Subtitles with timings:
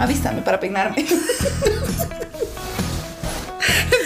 [0.00, 1.04] Avísame para peinarme.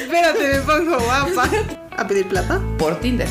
[0.00, 1.48] Espérate, me pongo guapa.
[1.96, 2.60] ¿A pedir plata?
[2.78, 3.28] Por Tinder.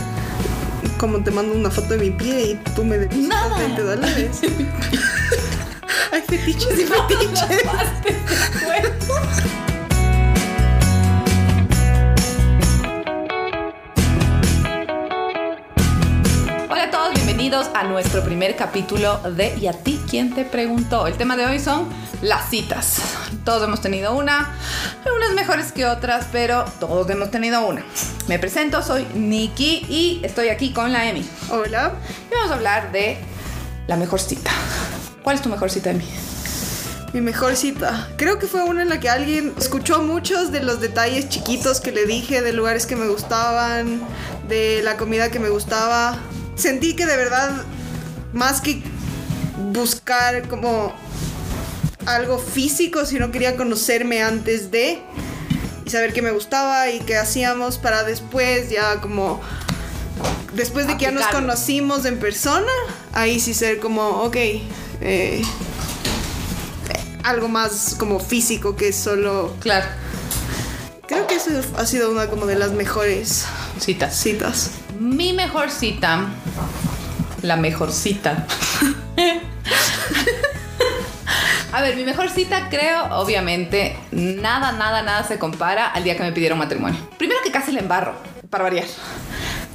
[0.97, 3.57] Como te mando una foto de mi pie y tú me depositas Nada.
[3.60, 4.39] 20 dólares.
[6.13, 7.63] Hay fetiches y fetiches.
[17.44, 21.07] Bienvenidos a nuestro primer capítulo de ¿Y a ti quién te preguntó?
[21.07, 21.89] El tema de hoy son
[22.21, 23.01] las citas.
[23.43, 24.56] Todos hemos tenido una,
[25.14, 27.84] unas mejores que otras, pero todos hemos tenido una.
[28.29, 31.28] Me presento, soy Nikki y estoy aquí con la Emi.
[31.50, 31.96] Hola.
[32.31, 33.17] Y vamos a hablar de
[33.88, 34.52] la mejor cita.
[35.22, 36.06] ¿Cuál es tu mejor cita, Emi?
[37.12, 38.08] Mi mejor cita.
[38.16, 41.92] Creo que fue una en la que alguien escuchó muchos de los detalles chiquitos que
[41.92, 44.00] le dije, de lugares que me gustaban,
[44.48, 46.17] de la comida que me gustaba.
[46.56, 47.64] Sentí que de verdad,
[48.34, 48.81] más que
[49.72, 50.94] buscar como
[52.06, 55.00] algo físico, sino quería conocerme antes de
[55.86, 59.42] y saber qué me gustaba y qué hacíamos para después ya como
[60.54, 62.72] después de que ya nos conocimos en persona,
[63.12, 64.36] ahí sí ser como, ok,
[65.02, 65.42] eh,
[67.23, 69.56] algo más como físico que solo...
[69.60, 69.88] Claro.
[71.08, 73.45] Creo que eso ha sido una como de las mejores
[73.80, 74.16] Citas.
[74.16, 74.72] citas.
[75.04, 76.28] Mi mejor cita.
[77.42, 78.48] La mejor cita.
[81.73, 86.23] A ver, mi mejor cita creo, obviamente, nada, nada, nada se compara al día que
[86.23, 86.98] me pidieron matrimonio.
[87.18, 88.14] Primero que casi le embarro,
[88.50, 88.86] para variar.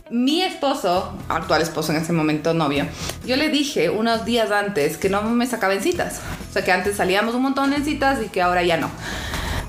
[0.09, 2.87] Mi esposo, actual esposo en ese momento novio,
[3.27, 6.23] yo le dije unos días antes que no me sacaba en citas.
[6.49, 8.91] O sea, que antes salíamos un montón en citas y que ahora ya no.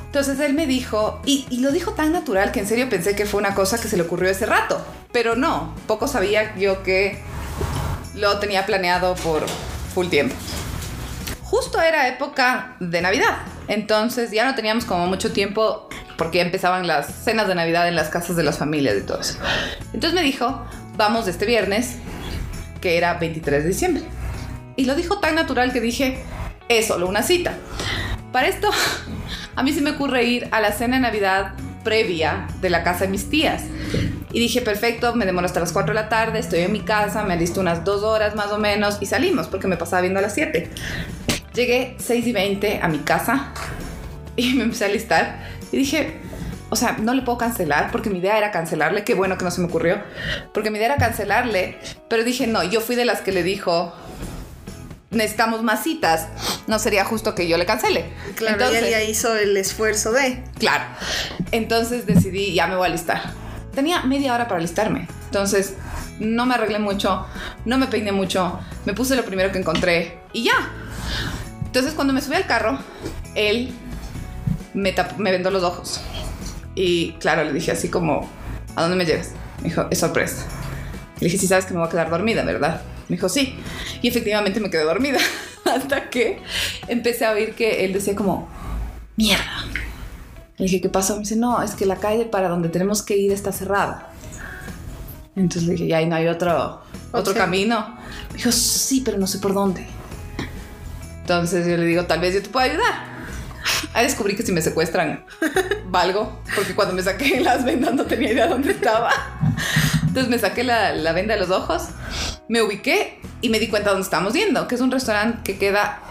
[0.05, 3.25] Entonces él me dijo, y, y lo dijo tan natural que en serio pensé que
[3.25, 4.81] fue una cosa que se le ocurrió ese rato.
[5.11, 7.19] Pero no, poco sabía yo que
[8.15, 9.47] lo tenía planeado por
[9.93, 10.35] full tiempo.
[11.43, 16.85] Justo era época de Navidad, entonces ya no teníamos como mucho tiempo porque ya empezaban
[16.85, 19.39] las cenas de Navidad en las casas de las familias y todo eso.
[19.93, 20.63] Entonces me dijo,
[20.95, 21.95] vamos este viernes,
[22.81, 24.03] que era 23 de diciembre.
[24.75, 26.19] Y lo dijo tan natural que dije,
[26.67, 27.53] es solo una cita.
[28.31, 28.69] Para esto,
[29.55, 33.05] a mí se me ocurre ir a la cena de Navidad previa de la casa
[33.05, 33.63] de mis tías.
[34.31, 37.23] Y dije, perfecto, me demoro hasta las 4 de la tarde, estoy en mi casa,
[37.23, 40.21] me alisto unas dos horas más o menos y salimos porque me pasaba viendo a
[40.21, 40.69] las 7.
[41.55, 43.53] Llegué 6 y 20 a mi casa
[44.35, 45.39] y me empecé a alistar
[45.71, 46.13] y dije,
[46.69, 49.51] o sea, no le puedo cancelar porque mi idea era cancelarle, qué bueno que no
[49.51, 49.99] se me ocurrió,
[50.53, 53.93] porque mi idea era cancelarle, pero dije, no, yo fui de las que le dijo,
[55.09, 56.27] necesitamos más citas,
[56.67, 58.05] no sería justo que yo le cancele.
[58.35, 60.43] Claro, Entonces- él ya hizo el esfuerzo de...
[60.59, 60.83] Claro.
[61.51, 63.48] Entonces decidí, ya me voy a alistar.
[63.79, 65.07] Tenía media hora para alistarme.
[65.27, 65.75] Entonces
[66.19, 67.25] no me arreglé mucho,
[67.63, 70.69] no me peiné mucho, me puse lo primero que encontré y ya.
[71.63, 72.77] Entonces cuando me subí al carro,
[73.35, 73.71] él
[74.73, 76.01] me, me vendó los ojos.
[76.75, 78.29] Y claro, le dije así como,
[78.75, 79.31] ¿a dónde me llevas?
[79.61, 80.45] Me dijo, es sorpresa.
[81.21, 82.81] Le dije, sí sabes que me voy a quedar dormida, ¿verdad?
[83.07, 83.57] Me dijo, sí.
[84.01, 85.19] Y efectivamente me quedé dormida.
[85.63, 86.41] Hasta que
[86.89, 88.49] empecé a oír que él decía como,
[89.15, 89.63] mierda.
[90.59, 91.15] Le dije, ¿qué pasó?
[91.15, 94.11] Me dice, no, es que la calle para donde tenemos que ir está cerrada.
[95.35, 96.81] Entonces le dije, ya ahí no hay otro,
[97.11, 97.35] otro Opción.
[97.37, 97.97] camino.
[98.31, 99.87] Me dijo, sí, pero no sé por dónde.
[101.21, 103.07] Entonces yo le digo, tal vez yo te puedo ayudar.
[103.93, 105.25] Ahí descubrí que si me secuestran,
[105.89, 109.11] valgo, porque cuando me saqué las vendas no tenía idea dónde estaba.
[110.01, 111.83] Entonces me saqué la, la venda de los ojos,
[112.49, 116.01] me ubiqué y me di cuenta dónde estábamos yendo, que es un restaurante que queda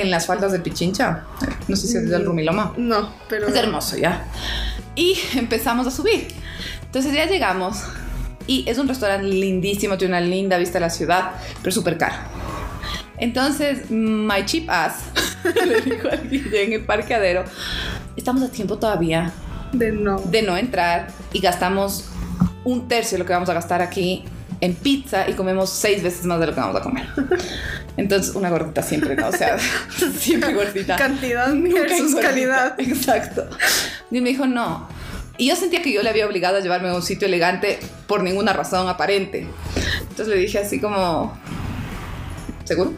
[0.00, 1.24] en las faldas del Pichincha.
[1.66, 2.74] No sé si es del Rumiloma.
[2.76, 3.48] No, pero...
[3.48, 4.26] Es hermoso ya.
[4.94, 6.28] Y empezamos a subir.
[6.82, 7.84] Entonces ya llegamos
[8.46, 11.32] y es un restaurante lindísimo, tiene una linda vista a la ciudad,
[11.62, 12.16] pero súper caro.
[13.18, 15.02] Entonces, my cheap ass
[15.66, 17.44] le dijo al guille en el parqueadero,
[18.16, 19.32] estamos a tiempo todavía
[19.72, 20.18] De no.
[20.18, 22.08] de no entrar y gastamos
[22.64, 24.24] un tercio de lo que vamos a gastar aquí
[24.60, 27.06] en pizza y comemos seis veces más de lo que vamos a comer.
[27.96, 29.28] Entonces, una gordita siempre, ¿no?
[29.28, 29.58] O sea,
[30.18, 30.96] siempre gordita.
[30.96, 32.74] Cantidad Nunca versus calidad.
[32.78, 33.48] Exacto.
[34.10, 34.88] Y me dijo, no.
[35.36, 38.22] Y yo sentía que yo le había obligado a llevarme a un sitio elegante por
[38.22, 39.46] ninguna razón aparente.
[40.00, 41.38] Entonces le dije así como,
[42.64, 42.94] ¿seguro?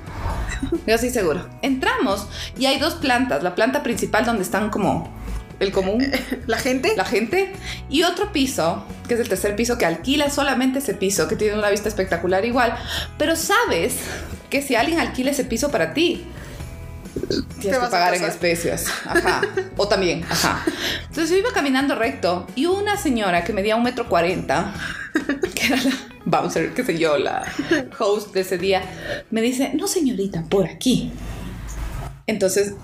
[0.87, 1.47] Yo sí, seguro.
[1.63, 2.27] Entramos
[2.59, 3.43] y hay dos plantas.
[3.43, 5.13] La planta principal donde están como
[5.61, 6.05] el común,
[6.47, 6.95] La gente...
[6.97, 7.53] la gente,
[7.89, 11.57] y otro piso, que es el tercer piso, que alquila solamente ese piso, que tiene
[11.57, 12.77] una vista espectacular igual.
[13.19, 13.95] Pero sabes
[14.49, 16.27] que si alguien alquila ese piso para ti,
[17.61, 18.87] tienes que pagar en especias.
[19.07, 19.43] Ajá.
[19.77, 20.65] O también, ajá.
[21.09, 24.75] Entonces yo iba caminando recto y una señora que medía un metro cuarenta,
[25.55, 27.45] que era la bouncer, qué sé yo, la
[27.99, 28.83] host de ese día,
[29.31, 31.13] me dice, no señorita, por aquí.
[32.27, 32.75] Entonces,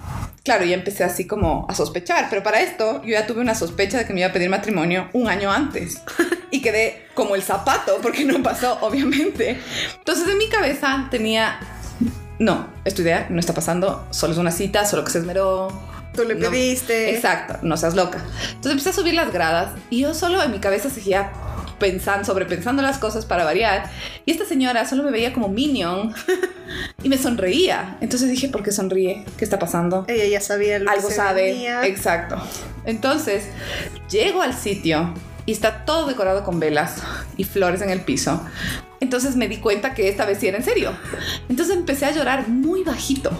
[0.45, 3.99] claro, ya empecé así como a sospechar, pero para esto yo ya tuve una sospecha
[3.99, 6.03] de que me iba a pedir matrimonio un año antes
[6.51, 9.59] y quedé como el zapato porque no pasó, obviamente.
[9.99, 11.59] Entonces en mi cabeza tenía,
[12.39, 15.69] no, esta idea no está pasando, solo es una cita, solo que se esmeró.
[16.15, 17.15] Tú le No, pediste.
[17.15, 18.25] Exacto, no seas loca.
[18.49, 21.31] Entonces empecé a subir las gradas y yo solo en mi cabeza seguía
[21.79, 23.91] pensando, sobrepensando las cosas para variar.
[24.25, 26.15] Y esta señora solo me veía como minion
[27.03, 27.97] y me sonreía.
[28.01, 29.25] Entonces dije, ¿por qué sonríe?
[29.37, 30.05] ¿Qué está pasando?
[30.09, 31.43] Ella ya sabía lo Algo que se sabe.
[31.53, 31.87] venía.
[31.87, 32.37] Exacto.
[32.85, 33.45] Entonces,
[34.11, 35.13] llego al sitio
[35.45, 37.03] y está todo decorado con velas
[37.37, 38.43] y flores en el piso.
[38.99, 40.93] Entonces me di cuenta que esta vez sí era en serio.
[41.49, 43.31] Entonces empecé a llorar muy bajito.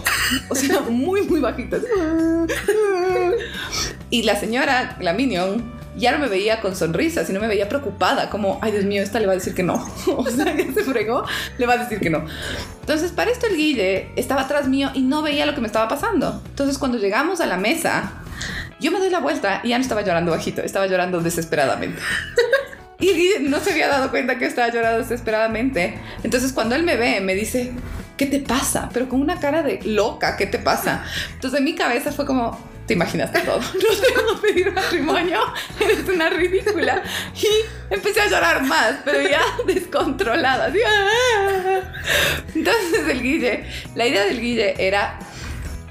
[0.49, 1.77] O sea, muy, muy bajito.
[4.09, 8.29] Y la señora, la Minion, ya no me veía con sonrisa, sino me veía preocupada,
[8.29, 9.85] como, ay Dios mío, esta le va a decir que no.
[10.07, 11.25] O sea, que se fregó,
[11.57, 12.25] le va a decir que no.
[12.81, 15.87] Entonces, para esto el Guille estaba atrás mío y no veía lo que me estaba
[15.87, 16.41] pasando.
[16.47, 18.13] Entonces, cuando llegamos a la mesa,
[18.79, 22.01] yo me doy la vuelta y ya no estaba llorando bajito, estaba llorando desesperadamente.
[22.99, 25.99] Y Guille no se había dado cuenta que estaba llorando desesperadamente.
[26.23, 27.71] Entonces, cuando él me ve, me dice,
[28.17, 28.89] ¿qué te pasa?
[28.91, 31.03] Pero con una cara de loca, ¿qué te pasa?
[31.33, 32.57] Entonces, en mi cabeza fue como,
[32.87, 33.59] te imaginaste todo.
[33.73, 35.39] No te vamos a pedir matrimonio,
[35.79, 37.03] eres una ridícula.
[37.35, 40.67] Y empecé a llorar más, pero ya descontrolada.
[40.67, 41.81] así, ¡ah!
[42.55, 45.19] Entonces, el Guille, la idea del Guille era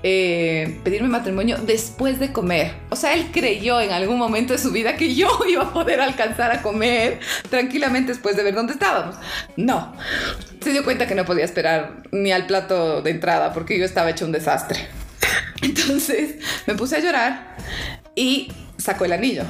[0.02, 2.72] eh, pedirme matrimonio después de comer.
[2.90, 6.00] O sea, él creyó en algún momento de su vida que yo iba a poder
[6.00, 7.20] alcanzar a comer
[7.50, 9.16] tranquilamente después de ver dónde estábamos.
[9.56, 9.94] No.
[10.62, 14.10] Se dio cuenta que no podía esperar ni al plato de entrada porque yo estaba
[14.10, 14.88] hecho un desastre.
[15.66, 16.36] Entonces
[16.66, 17.56] me puse a llorar
[18.14, 19.44] y sacó el anillo.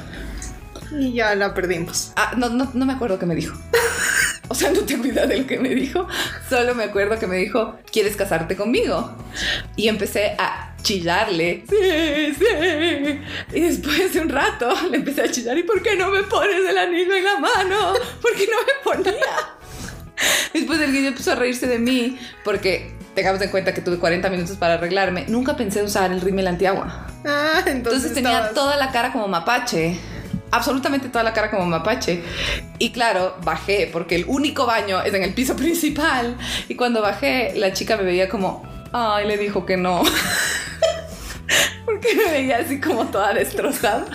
[0.91, 2.11] Y ya la perdimos.
[2.15, 3.57] Ah, no, no, no me acuerdo qué me dijo.
[4.49, 6.07] O sea, no tengo idea de lo que me dijo.
[6.49, 9.13] Solo me acuerdo que me dijo, ¿quieres casarte conmigo?
[9.75, 11.65] Y empecé a chillarle.
[11.69, 13.19] Sí, sí.
[13.53, 15.57] Y después de un rato le empecé a chillar.
[15.57, 17.93] ¿Y por qué no me pones el anillo en la mano?
[18.21, 18.57] ¿Por qué no
[18.95, 19.25] me ponía?
[20.53, 24.29] Después el guille empezó a reírse de mí porque tengamos en cuenta que tuve 40
[24.29, 25.25] minutos para arreglarme.
[25.27, 27.07] Nunca pensé usar el rímel antiagua.
[27.25, 29.97] Ah, entonces, Entonces tenía estabas- toda la cara como mapache.
[30.51, 32.21] Absolutamente toda la cara como mapache.
[32.77, 36.37] Y claro, bajé porque el único baño es en el piso principal.
[36.69, 38.61] Y cuando bajé, la chica me veía como,
[38.93, 40.03] ay, le dijo que no.
[41.85, 44.05] porque me veía así como toda destrozada.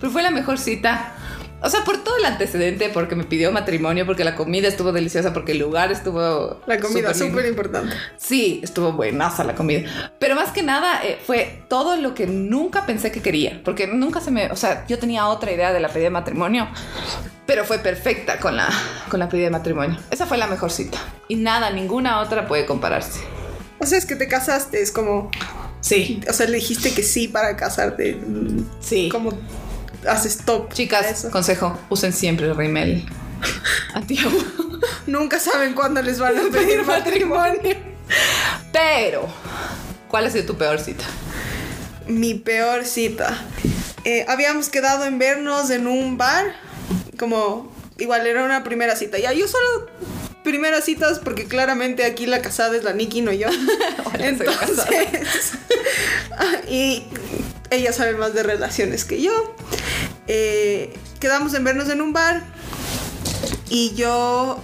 [0.00, 1.12] Pero fue la mejor cita.
[1.60, 5.32] O sea, por todo el antecedente, porque me pidió matrimonio, porque la comida estuvo deliciosa,
[5.32, 6.60] porque el lugar estuvo...
[6.66, 7.96] La comida, súper importante.
[8.16, 10.12] Sí, estuvo buenaza la comida.
[10.20, 13.60] Pero más que nada eh, fue todo lo que nunca pensé que quería.
[13.64, 14.52] Porque nunca se me...
[14.52, 16.68] O sea, yo tenía otra idea de la pedida de matrimonio.
[17.44, 18.68] Pero fue perfecta con la,
[19.10, 19.98] con la pedida de matrimonio.
[20.12, 20.98] Esa fue la mejor cita.
[21.26, 23.20] Y nada, ninguna otra puede compararse.
[23.80, 25.30] O sea, es que te casaste, es como.
[25.80, 28.16] Sí, O sea, le dijiste que sí para casarte.
[28.16, 29.08] Mm, sí.
[29.10, 29.30] ¿Cómo
[30.06, 30.70] haces top?
[30.70, 33.06] a Chicas, consejo, usen siempre el rímel
[33.94, 34.32] antiguo.
[35.06, 37.76] Nunca saben cuándo les van a pedir matrimonio.
[38.72, 39.28] Pero,
[40.08, 41.04] ¿cuál ha sido tu peor cita?
[42.06, 43.36] Mi peor cita.
[44.04, 46.54] Eh, habíamos quedado en vernos en un bar.
[47.18, 47.72] Como.
[47.98, 49.18] Igual era una primera cita.
[49.18, 49.90] Ya, yo solo.
[50.44, 53.48] Primeras citas, porque claramente aquí la casada es la Nikki, no yo.
[54.04, 54.26] Hola.
[54.26, 55.52] Entonces.
[56.68, 57.02] y
[57.70, 59.54] ella sabe más de relaciones que yo.
[60.26, 62.42] Eh, quedamos en vernos en un bar.
[63.70, 64.62] Y yo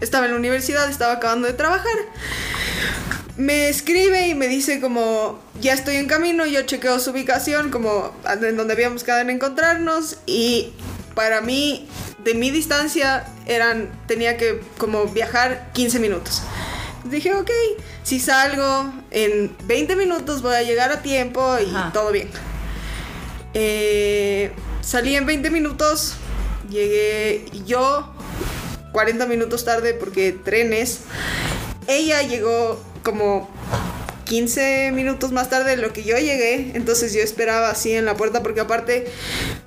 [0.00, 1.96] estaba en la universidad, estaba acabando de trabajar.
[3.36, 8.14] Me escribe y me dice como, ya estoy en camino, yo chequeo su ubicación, como
[8.28, 10.18] en donde habíamos quedado en encontrarnos.
[10.26, 10.72] Y
[11.14, 11.88] para mí,
[12.24, 16.42] de mi distancia, eran, tenía que como viajar 15 minutos.
[17.04, 17.50] Dije, ok,
[18.04, 21.90] si salgo en 20 minutos voy a llegar a tiempo y Ajá.
[21.92, 22.30] todo bien.
[23.54, 26.14] Eh, salí en 20 minutos,
[26.70, 28.08] llegué yo
[28.92, 31.00] 40 minutos tarde porque trenes.
[31.88, 33.50] Ella llegó como
[34.24, 38.16] 15 minutos más tarde de lo que yo llegué, entonces yo esperaba así en la
[38.16, 39.10] puerta porque aparte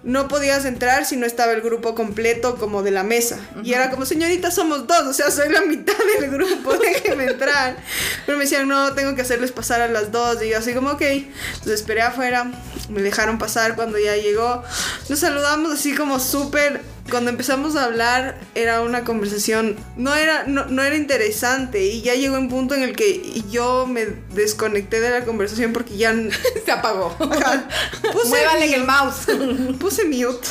[0.03, 3.39] no podías entrar si no estaba el grupo completo como de la mesa.
[3.63, 7.77] Y era como, señorita, somos dos, o sea, soy la mitad del grupo, déjeme entrar.
[8.25, 10.41] Pero me decían, no, tengo que hacerles pasar a las dos.
[10.43, 11.01] Y yo así como, ok.
[11.01, 12.51] Entonces esperé afuera,
[12.89, 14.63] me dejaron pasar cuando ya llegó.
[15.09, 20.65] Nos saludamos así como súper cuando empezamos a hablar era una conversación, no era, no,
[20.65, 25.11] no era interesante y ya llegó un punto en el que yo me desconecté de
[25.11, 26.13] la conversación porque ya
[26.65, 27.15] Se apagó.
[27.19, 27.67] Ajá.
[28.11, 28.91] Puse Muévale en el mute.
[28.91, 29.77] mouse.
[29.79, 30.47] puse mute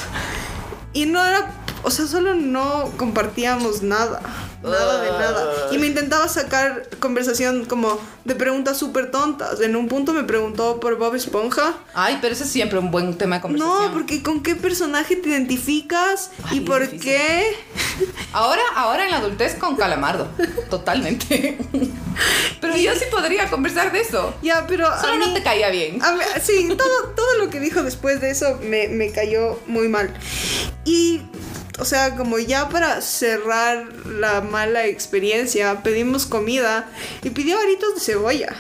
[0.93, 4.21] y no era, o sea, solo no compartíamos nada.
[4.65, 5.53] Nada de nada.
[5.73, 9.61] Y me intentaba sacar conversación como de preguntas súper tontas.
[9.61, 11.75] En un punto me preguntó por Bob Esponja.
[11.95, 13.87] Ay, pero ese es siempre un buen tema de conversación.
[13.87, 17.01] No, porque con qué personaje te identificas Ay, y por difícil.
[17.01, 17.57] qué.
[18.33, 20.27] Ahora, ahora en la adultez con Calamardo.
[20.69, 21.57] Totalmente.
[22.61, 24.35] Pero yo sí podría conversar de eso.
[24.43, 26.03] Ya, pero a Solo no te caía bien.
[26.03, 29.89] A mí- sí, todo, todo lo que dijo después de eso me, me cayó muy
[29.89, 30.13] mal.
[30.85, 31.23] Y,
[31.79, 36.87] o sea, como ya para cerrar la mala experiencia, pedimos comida
[37.23, 38.55] y pidió aritos de cebolla.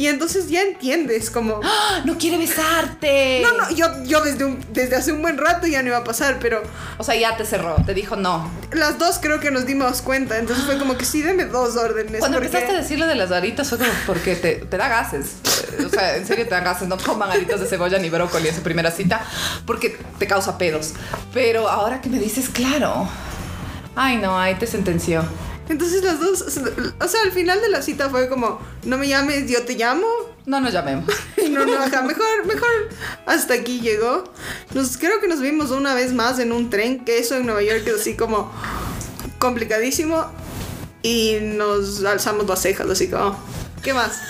[0.00, 1.60] Y entonces ya entiendes, como...
[1.62, 2.00] ¡Ah!
[2.06, 3.42] No quiere besarte.
[3.42, 6.04] No, no, yo, yo desde, un- desde hace un buen rato ya no iba a
[6.04, 6.62] pasar, pero
[6.96, 7.76] O sea, ya te cerró.
[7.84, 8.50] Te dijo no.
[8.72, 10.38] las dos creo que nos dimos cuenta.
[10.38, 12.20] Entonces fue como que sí, deme dos órdenes.
[12.20, 15.34] Cuando porque- empezaste a decirle de las aritas fue como porque te, te da gases.
[15.84, 16.88] O sea, en serio te da gases.
[16.88, 19.20] No coman aritos de cebolla ni brócoli en su primera cita
[19.66, 20.94] porque te causa pedos.
[21.34, 23.06] Pero ahora que me dices, claro.
[23.96, 25.24] Ay, no, ahí te sentenció.
[25.70, 29.48] Entonces las dos, o sea, al final de la cita fue como, no me llames,
[29.48, 30.04] yo te llamo.
[30.44, 31.14] No nos llamemos.
[31.50, 32.68] No, no, ajá, mejor, mejor
[33.26, 34.24] hasta aquí llegó.
[34.72, 37.62] Nos, creo que nos vimos una vez más en un tren, que eso en Nueva
[37.62, 38.52] York es así como
[39.38, 40.26] complicadísimo.
[41.02, 43.36] Y nos alzamos las cejas, así como,
[43.82, 44.20] ¿qué más?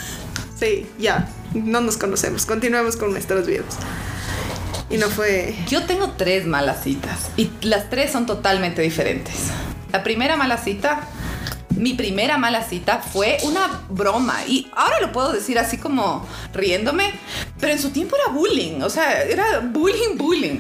[0.58, 3.76] Sí, ya, no nos conocemos, continuemos con nuestras vidas.
[4.88, 5.54] Y no fue...
[5.68, 9.36] Yo tengo tres malas citas y las tres son totalmente diferentes.
[9.92, 11.08] La primera mala cita,
[11.80, 17.10] mi primera mala cita fue una broma y ahora lo puedo decir así como riéndome,
[17.58, 20.58] pero en su tiempo era bullying, o sea, era bullying, bullying.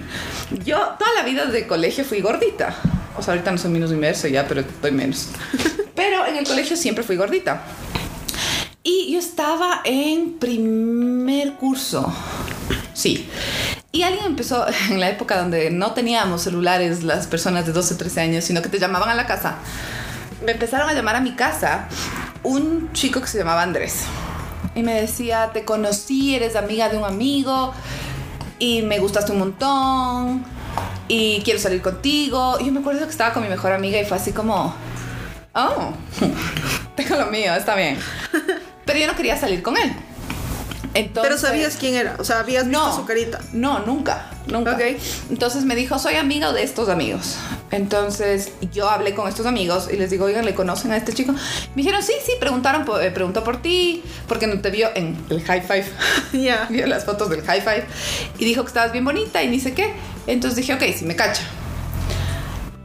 [0.64, 2.74] Yo toda la vida de colegio fui gordita.
[3.18, 5.28] O sea, ahorita no soy menos inmerso ya, pero estoy menos.
[5.94, 7.62] Pero en el colegio siempre fui gordita.
[8.82, 12.10] Y yo estaba en primer curso.
[12.94, 13.28] Sí.
[13.92, 18.20] Y alguien empezó en la época donde no teníamos celulares las personas de 12, 13
[18.22, 19.58] años, sino que te llamaban a la casa.
[20.42, 21.88] Me empezaron a llamar a mi casa
[22.42, 24.04] un chico que se llamaba Andrés.
[24.74, 27.72] Y me decía, te conocí, eres amiga de un amigo
[28.58, 30.44] y me gustaste un montón
[31.08, 32.58] y quiero salir contigo.
[32.60, 34.74] Y yo me acuerdo que estaba con mi mejor amiga y fue así como,
[35.54, 35.92] oh,
[36.96, 37.98] tengo lo mío, está bien.
[38.84, 39.92] Pero yo no quería salir con él.
[40.92, 43.40] Entonces, Pero sabías quién era, o sea, habías visto no, su carita.
[43.52, 44.72] No, nunca, nunca.
[44.72, 44.80] Ok.
[45.30, 47.36] Entonces me dijo, soy amigo de estos amigos.
[47.70, 51.32] Entonces yo hablé con estos amigos y les digo, oigan, ¿le conocen a este chico?
[51.32, 55.42] Me dijeron, sí, sí, preguntaron, eh, preguntó por ti, porque no te vio en el
[55.42, 55.86] high five.
[56.32, 56.66] Ya.
[56.70, 57.84] vio las fotos del high five
[58.38, 59.92] y dijo que estabas bien bonita y ni sé qué.
[60.26, 61.42] Entonces dije, ok, sí me cacha.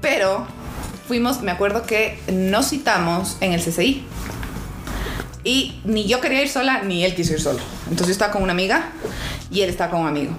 [0.01, 0.45] Pero
[1.07, 4.05] fuimos, me acuerdo que nos citamos en el CCI.
[5.45, 7.59] Y ni yo quería ir sola, ni él quiso ir solo.
[7.83, 8.89] Entonces yo estaba con una amiga
[9.51, 10.35] y él estaba con un amigo.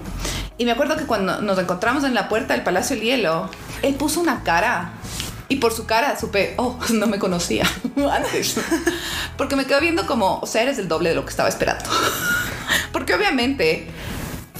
[0.57, 3.49] Y me acuerdo que cuando nos encontramos en la puerta del Palacio del Hielo,
[3.83, 4.91] él puso una cara.
[5.49, 7.65] Y por su cara supe, oh, no me conocía.
[9.37, 11.85] Porque me quedó viendo como, o sea, eres el doble de lo que estaba esperando.
[12.91, 13.87] Porque obviamente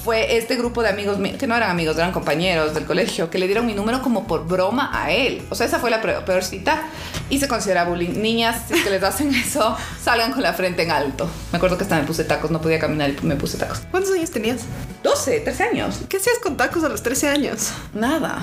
[0.08, 3.38] fue este grupo de amigos míos, que no eran amigos, eran compañeros del colegio, que
[3.38, 5.42] le dieron mi número como por broma a él.
[5.50, 6.84] O sea, esa fue la peor cita
[7.30, 8.22] y se considera bullying.
[8.22, 11.30] Niñas, si es que les hacen eso, salgan con la frente en alto.
[11.52, 13.82] Me acuerdo que hasta me puse tacos, no podía caminar y me puse tacos.
[13.92, 14.62] ¿Cuántos años tenías?
[15.04, 16.00] 12, 13 años.
[16.08, 17.72] ¿Qué hacías con tacos a los 13 años?
[17.94, 18.40] Nada,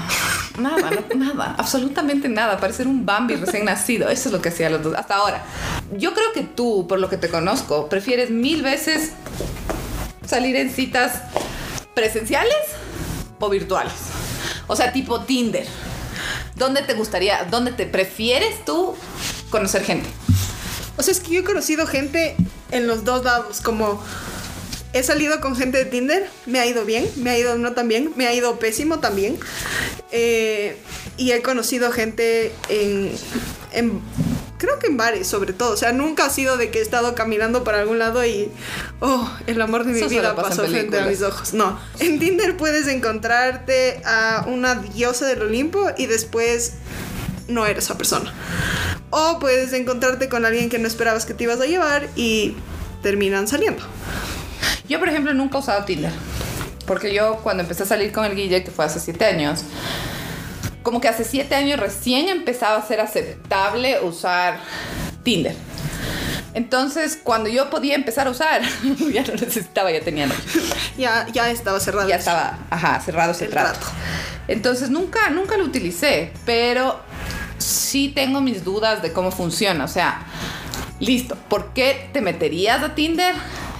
[0.59, 2.59] nada, no- nada, absolutamente nada.
[2.59, 4.11] Parecer un Bambi recién nacido.
[4.11, 5.42] Eso es lo que hacía los dos hasta ahora.
[5.97, 9.12] Yo creo que tú, por lo que te conozco, prefieres mil veces
[10.26, 11.21] salir en citas
[11.94, 12.56] presenciales
[13.38, 13.92] o virtuales.
[14.66, 15.66] O sea, tipo Tinder.
[16.56, 18.94] ¿Dónde te gustaría, dónde te prefieres tú
[19.50, 20.08] conocer gente?
[20.96, 22.36] O sea, es que yo he conocido gente
[22.70, 24.00] en los dos lados, como
[24.92, 27.88] he salido con gente de Tinder, me ha ido bien, me ha ido no tan
[27.88, 29.38] bien, me ha ido pésimo también.
[30.12, 30.76] Eh,
[31.16, 33.10] y he conocido gente en,
[33.72, 34.00] en,
[34.64, 37.14] creo que en bares sobre todo, o sea, nunca ha sido de que he estado
[37.14, 38.50] caminando para algún lado y,
[39.00, 41.54] oh, el amor de mi Eso vida pasó frente a mis ojos.
[41.54, 46.75] No, en Tinder puedes encontrarte a una diosa del Olimpo y después
[47.49, 48.33] no eres esa persona.
[49.11, 52.56] O puedes encontrarte con alguien que no esperabas que te ibas a llevar y
[53.02, 53.83] terminan saliendo.
[54.88, 56.12] Yo, por ejemplo, nunca he usado Tinder.
[56.87, 59.64] Porque yo cuando empecé a salir con el Guille, que fue hace siete años,
[60.85, 64.59] como que hace siete años recién empezaba a ser aceptable usar
[65.25, 65.57] Tinder.
[66.53, 68.62] Entonces, cuando yo podía empezar a usar,
[69.12, 70.41] ya no necesitaba, ya tenía novio.
[70.97, 72.09] Ya, ya estaba cerrado.
[72.09, 73.81] Ya estaba, ajá, cerrado ese trato.
[73.81, 73.87] trato.
[74.47, 77.00] Entonces, nunca, nunca lo utilicé, pero
[77.59, 79.85] sí tengo mis dudas de cómo funciona.
[79.85, 80.26] O sea,
[81.00, 83.35] listo, ¿por qué te meterías a Tinder?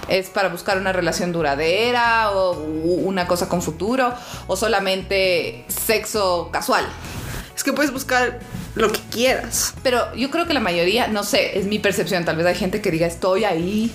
[0.07, 4.13] ¿Es para buscar una relación duradera o una cosa con futuro?
[4.47, 6.85] ¿O solamente sexo casual?
[7.55, 8.39] Es que puedes buscar
[8.75, 9.73] lo que quieras.
[9.81, 12.25] Pero yo creo que la mayoría, no sé, es mi percepción.
[12.25, 13.91] Tal vez hay gente que diga, estoy ahí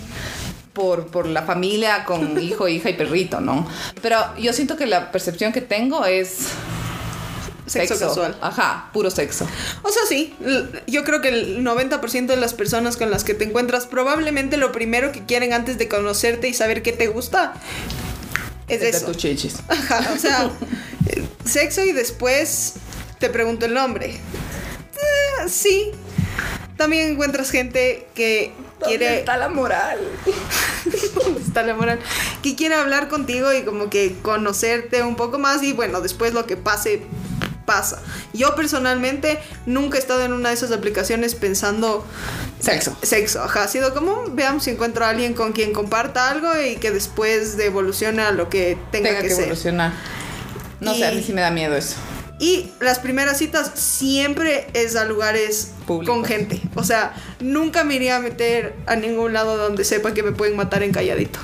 [0.72, 3.66] por, por la familia con hijo, hija y perrito, ¿no?
[4.02, 6.48] Pero yo siento que la percepción que tengo es
[7.70, 8.36] Sexo casual.
[8.40, 9.46] Ajá, puro sexo.
[9.82, 10.34] O sea, sí,
[10.88, 14.72] yo creo que el 90% de las personas con las que te encuentras probablemente lo
[14.72, 17.54] primero que quieren antes de conocerte y saber qué te gusta
[18.66, 19.06] es de eso.
[19.06, 19.54] tus chichis.
[19.68, 20.50] Ajá, o sea,
[21.06, 22.74] eh, sexo y después
[23.20, 24.14] te pregunto el nombre.
[24.14, 25.92] Eh, sí.
[26.76, 28.52] También encuentras gente que
[28.84, 30.00] quiere está la moral?
[31.46, 32.00] está la moral,
[32.42, 36.46] que quiere hablar contigo y como que conocerte un poco más y bueno, después lo
[36.46, 37.02] que pase
[37.70, 38.02] pasa.
[38.32, 42.04] Yo personalmente nunca he estado en una de esas aplicaciones pensando
[42.58, 42.96] Sexo.
[43.02, 46.76] sexo, ajá, ha sido como veamos si encuentro a alguien con quien comparta algo y
[46.76, 49.44] que después evolucione a lo que tenga, Tenga que, que ser.
[49.44, 49.92] evolucionar.
[50.80, 51.94] No sé, a mí sí me da miedo eso.
[52.40, 56.16] Y las primeras citas siempre es a lugares Públicos.
[56.16, 56.60] con gente.
[56.74, 60.56] O sea, nunca me iría a meter a ningún lado donde sepa que me pueden
[60.56, 61.38] matar en calladito.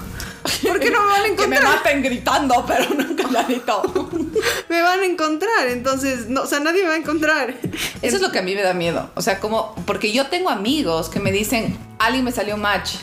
[0.67, 1.65] Porque no me van a Que me encontrar.
[1.65, 4.11] maten gritando, pero nunca calladito.
[4.69, 5.67] me van a encontrar.
[5.69, 7.55] Entonces, no, o sea, nadie me va a encontrar.
[8.03, 9.11] Eso es lo que a mí me da miedo.
[9.15, 12.95] O sea, como, porque yo tengo amigos que me dicen, alguien me salió match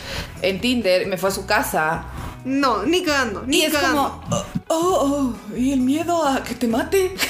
[0.42, 2.06] en Tinder, me fue a su casa.
[2.46, 4.22] No, ni cagando, ni Y es cagando.
[4.30, 7.16] como, oh, oh, y el miedo a que te mate.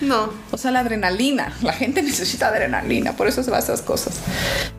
[0.00, 0.32] No.
[0.52, 1.52] O sea, la adrenalina.
[1.60, 4.14] La gente necesita adrenalina, por eso se va a esas cosas.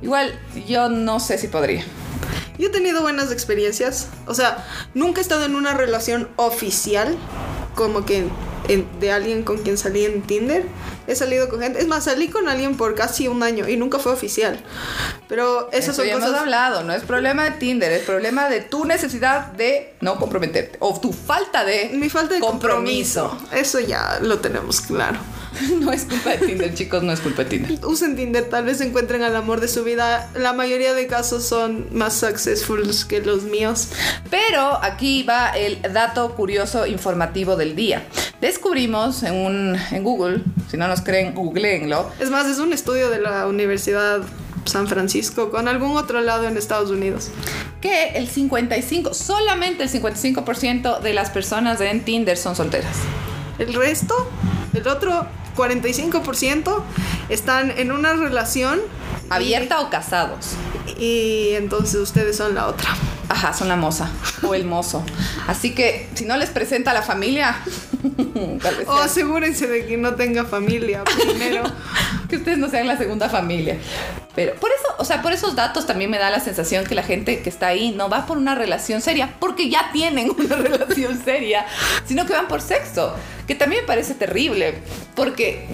[0.02, 0.34] Igual,
[0.66, 1.84] yo no sé si podría.
[2.60, 4.08] Yo he tenido buenas experiencias.
[4.28, 7.18] O sea, nunca he estado en una relación oficial,
[7.74, 8.28] como que
[8.68, 10.64] en- de alguien con quien salí en Tinder.
[11.08, 11.80] He salido con gente.
[11.80, 14.60] Es más, salí con alguien por casi un año y nunca fue oficial.
[15.28, 16.30] Pero esas Eso son ya cosas.
[16.30, 20.78] hemos hablado, no es problema de Tinder, es problema de tu necesidad de no comprometerte
[20.82, 23.36] o tu falta de Mi falta de compromiso.
[23.54, 25.18] Eso ya lo tenemos claro.
[25.80, 27.86] No es culpa de Tinder, chicos, no es culpa de Tinder.
[27.86, 30.30] Usen Tinder, tal vez encuentren al amor de su vida.
[30.36, 33.90] La mayoría de casos son más successful que los míos.
[34.30, 38.04] Pero aquí va el dato curioso informativo del día.
[38.42, 43.10] Descubrimos en, un, en Google, si no nos creen, googleenlo, Es más, es un estudio
[43.10, 44.22] de la Universidad
[44.66, 47.30] San Francisco con algún otro lado en Estados Unidos.
[47.82, 52.98] que el 55, solamente el 55% de las personas en Tinder son solteras.
[53.58, 54.30] El resto,
[54.74, 55.28] el otro
[55.60, 56.82] 45%,
[57.28, 60.54] están en una relación y- ¿Abierta o casados?
[60.98, 62.90] Y, entonces ustedes son la otra.
[63.28, 64.10] Ajá, son la moza
[64.42, 65.04] o el mozo.
[65.48, 67.58] Así que si no les presenta a la familia,
[68.88, 71.64] O asegúrense de que no tenga familia primero.
[72.30, 73.78] que ustedes no sean la segunda familia.
[74.36, 77.04] Pero por eso, o sea, por esos datos también me da la sensación que la
[77.04, 81.22] gente que está ahí no va por una relación seria, porque ya tienen una relación
[81.24, 81.66] seria,
[82.06, 83.16] sino que van por sexo,
[83.50, 84.76] que también me parece terrible,
[85.16, 85.66] porque,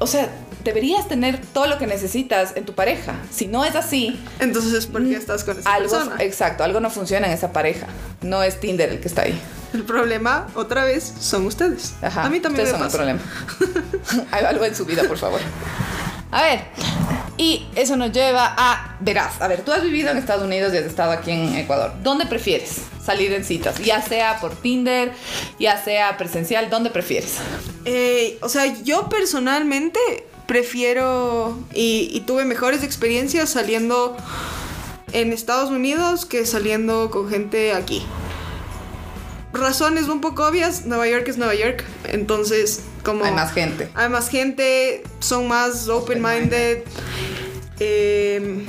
[0.00, 0.28] o sea,
[0.64, 3.14] deberías tener todo lo que necesitas en tu pareja.
[3.30, 6.16] Si no es así, Entonces, ¿por qué estás con esa algo, persona?
[6.18, 7.86] exacto, algo no funciona en esa pareja.
[8.22, 9.40] No es Tinder el que está ahí.
[9.72, 11.94] El problema, otra vez, son ustedes.
[12.02, 13.28] Ajá, A mí también ustedes me son el pasa.
[13.68, 14.28] problema.
[14.40, 15.40] Evalúen su vida, por favor.
[16.32, 16.64] A ver,
[17.36, 20.78] y eso nos lleva a, verás, a ver, tú has vivido en Estados Unidos y
[20.78, 21.92] has estado aquí en Ecuador.
[22.02, 23.78] ¿Dónde prefieres salir en citas?
[23.80, 25.12] Ya sea por Tinder,
[25.58, 27.36] ya sea presencial, ¿dónde prefieres?
[27.84, 30.00] Eh, o sea, yo personalmente
[30.46, 34.16] prefiero y, y tuve mejores experiencias saliendo
[35.12, 38.02] en Estados Unidos que saliendo con gente aquí.
[39.52, 43.24] Razones un poco obvias, Nueva York es Nueva York, entonces como...
[43.24, 43.88] Hay más gente.
[43.94, 46.78] Hay más gente, son más open-minded.
[47.80, 48.64] eh,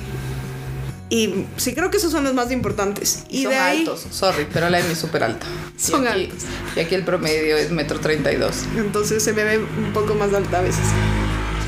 [1.10, 3.24] y sí, creo que esos son los más importantes.
[3.30, 5.46] Y son de ahí, altos, sorry, pero la de mí es súper alta.
[5.78, 6.40] Y Son aquí- altos.
[6.76, 8.64] Y aquí el promedio es metro treinta y dos.
[8.78, 10.86] entonces se me ve un poco más alta a veces.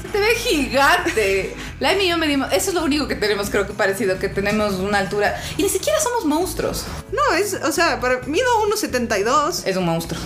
[0.01, 1.55] Se te ve gigante.
[1.79, 2.51] La y yo medimos.
[2.53, 5.39] Eso es lo único que tenemos, creo que parecido, que tenemos una altura.
[5.57, 6.85] Y ni siquiera somos monstruos.
[7.11, 9.63] No, es, o sea, para, mido 1,72.
[9.67, 10.19] Es un monstruo.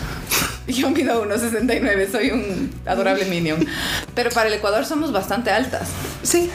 [0.73, 3.65] Yo mido 1,69, soy un adorable minion.
[4.15, 5.89] Pero para el Ecuador somos bastante altas.
[6.23, 6.49] Sí.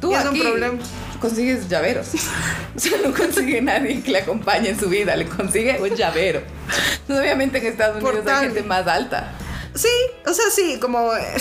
[0.00, 0.78] Tú es un aquí problema.
[1.20, 2.08] consigues llaveros.
[2.76, 6.42] O sea, no consigue nadie que le acompañe en su vida, le consigue un llavero.
[7.00, 9.32] Entonces, obviamente en Estados Unidos hay gente más alta.
[9.74, 9.88] Sí,
[10.26, 11.36] o sea, sí, como eh,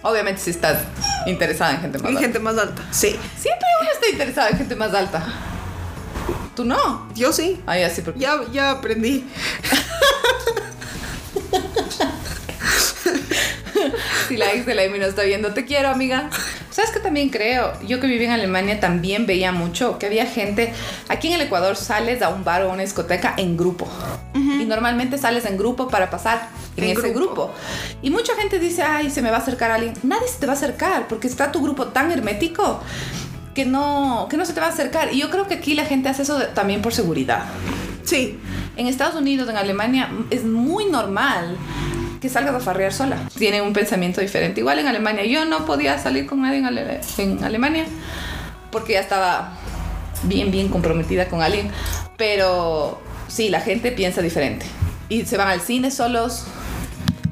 [0.00, 0.78] Obviamente si estás
[1.26, 2.20] interesada en gente más en alta.
[2.22, 2.82] gente más alta.
[2.90, 3.08] Sí.
[3.38, 5.22] Siempre uno está interesado en gente más alta.
[6.56, 7.06] Tú no.
[7.14, 7.60] Yo sí.
[7.66, 9.26] Ah, ya sí, porque Ya, ya aprendí.
[14.28, 16.30] si la ex de la Emi no está viendo, te quiero, amiga.
[16.70, 17.72] ¿Sabes que también creo?
[17.86, 20.72] Yo que viví en Alemania también veía mucho que había gente.
[21.08, 23.86] Aquí en el Ecuador sales a un bar o a una discoteca en grupo.
[24.34, 27.48] Y normalmente sales en grupo para pasar en, En ese grupo.
[27.48, 27.54] grupo.
[28.00, 29.94] Y mucha gente dice, ay, se me va a acercar alguien.
[30.02, 32.80] Nadie se te va a acercar porque está tu grupo tan hermético
[33.54, 35.12] que no, que no se te va a acercar.
[35.12, 37.44] Y yo creo que aquí la gente hace eso de- también por seguridad.
[38.04, 38.38] Sí.
[38.76, 41.56] En Estados Unidos, en Alemania, es muy normal
[42.20, 43.16] que salgas a farrear sola.
[43.36, 44.60] Tienen un pensamiento diferente.
[44.60, 47.84] Igual en Alemania, yo no podía salir con nadie en, Ale- en Alemania
[48.70, 49.52] porque ya estaba
[50.22, 51.70] bien, bien comprometida con alguien.
[52.16, 54.64] Pero sí, la gente piensa diferente.
[55.08, 56.44] Y se van al cine solos.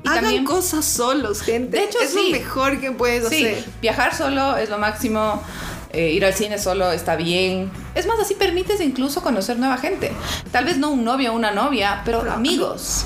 [0.03, 1.79] Y Hagan también, cosas solos, gente.
[1.79, 2.31] De hecho, es sí.
[2.33, 3.65] lo mejor que puedes sí, hacer.
[3.81, 5.43] viajar solo es lo máximo.
[5.93, 7.71] Eh, ir al cine solo está bien.
[7.95, 10.13] Es más, así permites incluso conocer nueva gente.
[10.53, 13.05] Tal vez no un novio o una novia, pero Pero amigos.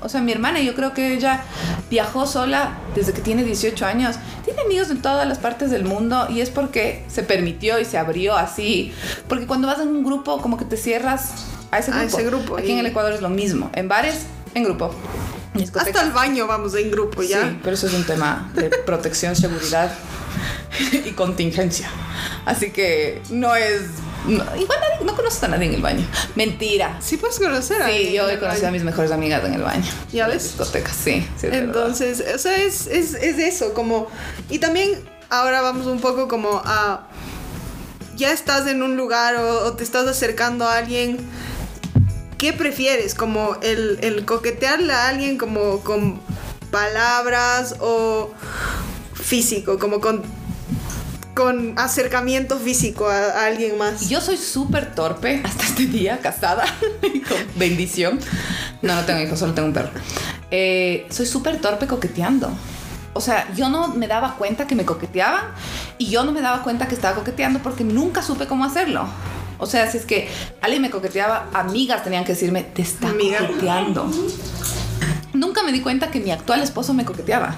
[0.00, 1.42] O sea, mi hermana, yo creo que ella
[1.90, 4.16] viajó sola desde que tiene 18 años.
[4.44, 7.96] Tiene amigos en todas las partes del mundo y es porque se permitió y se
[7.96, 8.92] abrió así.
[9.28, 12.18] Porque cuando vas en un grupo, como que te cierras a ese A grupo.
[12.18, 13.70] ese grupo, Aquí y- en el Ecuador es lo mismo.
[13.74, 14.94] En bares, en grupo.
[15.74, 17.42] Hasta el baño vamos en grupo ya.
[17.42, 19.90] Sí, pero eso es un tema de protección, seguridad
[21.04, 21.88] y contingencia.
[22.44, 23.82] Así que no es.
[24.26, 26.06] no- igual nadie- no conoces a nadie en el baño.
[26.34, 26.98] Mentira.
[27.00, 29.84] Sí puedes conocer a Sí, yo he conocido a mis mejores amigas en el baño.
[30.12, 30.42] ¿Ya ves?
[30.44, 31.26] discotecas, sí.
[31.36, 31.64] sí verdad.
[31.64, 34.08] Entonces, o sea, es, es, es eso, como...
[34.50, 34.90] Y también
[35.30, 37.06] ahora vamos un poco como a...
[38.16, 41.18] Ya estás en un lugar o, o te estás acercando a alguien.
[42.38, 43.14] ¿Qué prefieres?
[43.14, 46.20] Como el, el coquetearle a alguien como con
[46.70, 48.32] palabras o
[49.14, 50.22] físico, como con,
[51.34, 54.08] con acercamiento físico a, a alguien más.
[54.08, 56.64] Yo soy súper torpe hasta este día, casada
[57.00, 58.18] con bendición.
[58.82, 59.90] No, no tengo hijos, solo tengo un perro.
[60.50, 62.50] Eh, soy súper torpe coqueteando.
[63.12, 65.44] O sea, yo no me daba cuenta que me coqueteaban
[65.98, 69.06] y yo no me daba cuenta que estaba coqueteando porque nunca supe cómo hacerlo.
[69.58, 70.28] O sea, si es que
[70.60, 73.38] alguien me coqueteaba, amigas tenían que decirme, te está Amiga.
[73.46, 74.10] coqueteando.
[75.32, 77.56] Nunca me di cuenta que mi actual esposo me coqueteaba.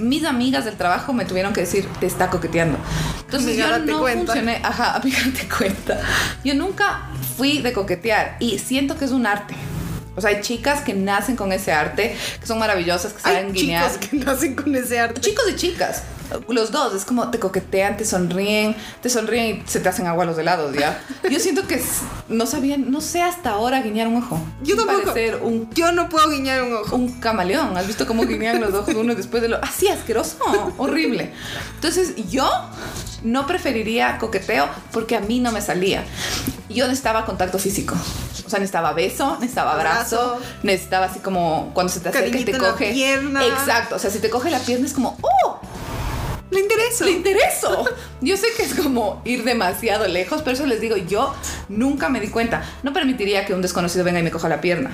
[0.00, 2.78] Mis amigas del trabajo me tuvieron que decir, te está coqueteando.
[3.26, 4.26] Entonces Amiga, yo no cuenta.
[4.32, 5.18] funcioné, ajá, amiga,
[5.56, 6.00] cuenta.
[6.44, 7.02] Yo nunca
[7.36, 9.54] fui de coquetear y siento que es un arte.
[10.16, 13.52] O sea, hay chicas que nacen con ese arte, que son maravillosas, que saben Hay
[13.52, 13.90] guinear.
[13.92, 15.20] chicos que nacen con ese arte.
[15.20, 16.02] Chicos y chicas.
[16.48, 20.24] Los dos, es como te coquetean, te sonríen, te sonríen y se te hacen agua
[20.24, 21.02] los helados, ¿ya?
[21.30, 21.82] Yo siento que
[22.28, 24.40] no sabían, no sé hasta ahora guiñar un ojo.
[24.62, 25.12] Yo tampoco.
[25.42, 26.96] un, Yo no puedo guiñar un ojo.
[26.96, 27.76] un camaleón.
[27.76, 29.62] ¿Has visto cómo guiñan los ojos uno después de lo...
[29.62, 30.36] Así, asqueroso,
[30.78, 31.32] horrible.
[31.74, 32.48] Entonces, yo
[33.22, 36.04] no preferiría coqueteo porque a mí no me salía.
[36.68, 37.94] Yo necesitaba contacto físico.
[38.46, 40.40] O sea, necesitaba beso, necesitaba abrazo, Abrazo.
[40.62, 42.92] necesitaba así como cuando se te acerca y te en la coge.
[42.92, 43.44] pierna.
[43.46, 43.96] Exacto.
[43.96, 45.60] O sea, si te coge la pierna es como, ¡oh!
[46.50, 47.04] Le interesa.
[47.04, 47.84] le intereso.
[48.20, 51.34] Yo sé que es como ir demasiado lejos, pero eso les digo, yo
[51.68, 52.62] nunca me di cuenta.
[52.82, 54.90] No permitiría que un desconocido venga y me coja la pierna.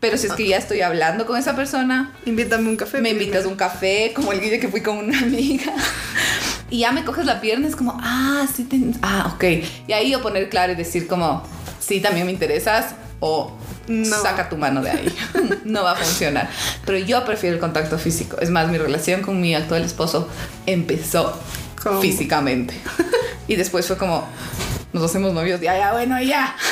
[0.00, 2.98] Pero si es que ya estoy hablando con esa persona, Invítame un café.
[2.98, 3.22] me primero.
[3.24, 5.72] invitas a un café, como el guille que fui con una amiga.
[6.70, 8.80] Y ya me coges la pierna, es como, ah, sí, te...
[9.02, 9.44] ah, ok.
[9.86, 11.42] Y ahí yo poner claro y decir como,
[11.78, 13.52] sí, también me interesas o
[13.88, 14.22] No.
[14.22, 15.14] saca tu mano de ahí.
[15.64, 16.48] no va a funcionar.
[16.84, 18.38] Pero yo prefiero el contacto físico.
[18.40, 20.28] Es más, mi relación con mi actual esposo
[20.66, 21.38] empezó
[21.82, 22.00] ¿Cómo?
[22.00, 22.74] físicamente.
[23.48, 24.28] y después fue como,
[24.92, 26.56] nos hacemos novios, ya, ya, bueno, ya.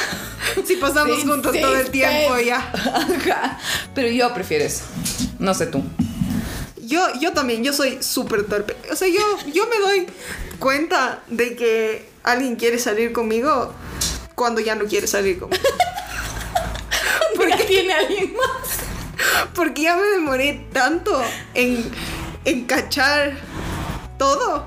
[0.66, 2.46] Si pasamos Sí, juntos sí, todo el tiempo sí.
[2.46, 2.58] ya.
[2.58, 3.58] Ajá.
[3.94, 4.82] Pero yo prefiero eso.
[5.38, 5.84] No sé tú.
[6.82, 8.76] Yo, yo también, yo soy súper torpe.
[8.90, 9.20] O sea, yo,
[9.52, 10.06] yo me doy
[10.58, 13.72] cuenta de que alguien quiere salir conmigo
[14.34, 15.62] cuando ya no quiere salir conmigo.
[17.40, 19.48] Porque tiene alguien más.
[19.54, 21.22] Porque ya me demoré tanto
[21.54, 21.90] en,
[22.44, 23.32] en cachar
[24.18, 24.64] todo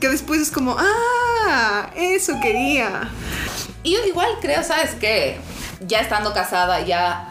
[0.00, 3.10] que después es como, ah, eso quería.
[3.84, 5.38] Y yo igual creo, ¿sabes qué?
[5.86, 7.28] Ya estando casada, ya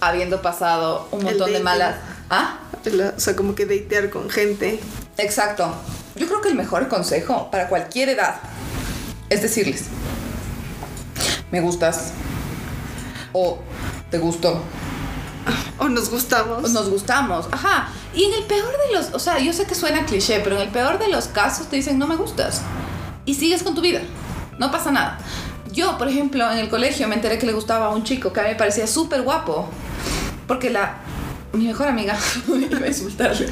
[0.00, 1.96] habiendo pasado un montón de malas...
[2.30, 2.58] ¿Ah?
[2.84, 4.80] La- o sea, como que datear con gente.
[5.16, 5.74] Exacto.
[6.16, 8.36] Yo creo que el mejor consejo para cualquier edad
[9.30, 9.84] es decirles,
[11.50, 12.12] me gustas
[13.34, 13.58] o
[14.10, 14.62] te gusto
[15.78, 16.64] O nos gustamos.
[16.64, 17.46] o nos gustamos.
[17.50, 17.88] Ajá.
[18.14, 20.62] Y en el peor de los, o sea, yo sé que suena cliché, pero en
[20.62, 22.62] el peor de los casos te dicen, no me gustas.
[23.26, 24.00] Y sigues con tu vida.
[24.58, 25.18] No pasa nada.
[25.72, 28.40] Yo, por ejemplo, en el colegio me enteré que le gustaba a un chico que
[28.40, 29.68] a mí me parecía súper guapo.
[30.46, 30.98] Porque la...
[31.54, 32.16] Mi mejor amiga,
[32.48, 33.48] iba a insultarle,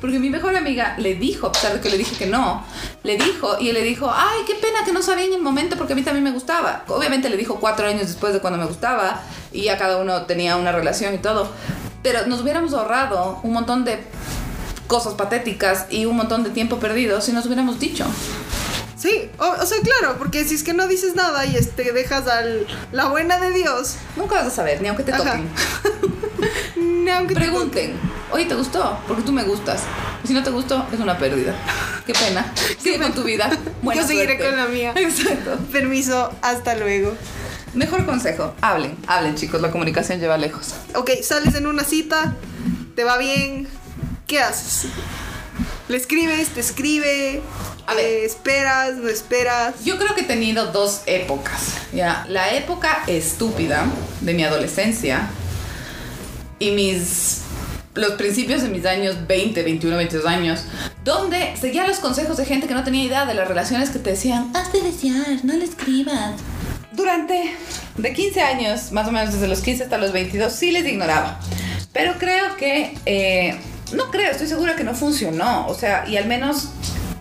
[0.00, 2.64] porque mi mejor amiga le dijo, a pesar de que le dije que no,
[3.04, 5.76] le dijo y él le dijo, ay, qué pena que no sabía en el momento
[5.76, 6.84] porque a mí también me gustaba.
[6.88, 9.22] Obviamente le dijo cuatro años después de cuando me gustaba
[9.52, 11.50] y ya cada uno tenía una relación y todo,
[12.02, 13.98] pero nos hubiéramos ahorrado un montón de
[14.86, 18.04] cosas patéticas y un montón de tiempo perdido si nos hubiéramos dicho.
[18.96, 22.26] Sí, o, o sea, claro, porque si es que no dices nada y este, dejas
[22.26, 22.42] a
[22.90, 25.48] la buena de Dios, Nunca vas a saber, ni aunque te toquen.
[27.08, 27.94] ni aunque te Pregunten,
[28.30, 28.98] oye, ¿te gustó?
[29.08, 29.82] Porque tú me gustas.
[30.24, 31.54] Si no te gustó, es una pérdida.
[32.06, 32.52] Qué pena.
[32.78, 33.50] Sigue con tu vida.
[33.82, 34.44] Buena Yo seguiré suerte.
[34.44, 34.92] con la mía.
[34.96, 35.56] Exacto.
[35.72, 37.14] Permiso, hasta luego.
[37.74, 40.74] Mejor consejo, hablen, hablen chicos, la comunicación lleva lejos.
[40.94, 42.34] Ok, sales en una cita,
[42.96, 43.68] te va bien,
[44.26, 44.90] ¿qué haces?
[45.88, 46.48] ¿Le escribes?
[46.48, 47.42] ¿Te escribe?
[47.86, 48.04] A ver.
[48.04, 48.96] Eh, ¿Esperas?
[48.96, 49.84] ¿No esperas?
[49.84, 51.74] Yo creo que he tenido dos épocas.
[51.92, 53.84] Ya, la época estúpida
[54.22, 55.28] de mi adolescencia
[56.58, 57.42] y mis
[57.94, 60.64] los principios de mis años 20, 21, 22 años,
[61.04, 64.10] donde seguía los consejos de gente que no tenía idea de las relaciones que te
[64.10, 66.34] decían, hazte desear, no le escribas.
[66.92, 67.54] Durante
[67.96, 71.40] de 15 años, más o menos desde los 15 hasta los 22, sí les ignoraba.
[71.92, 73.56] Pero creo que, eh,
[73.92, 75.66] no creo, estoy segura que no funcionó.
[75.66, 76.68] O sea, y al menos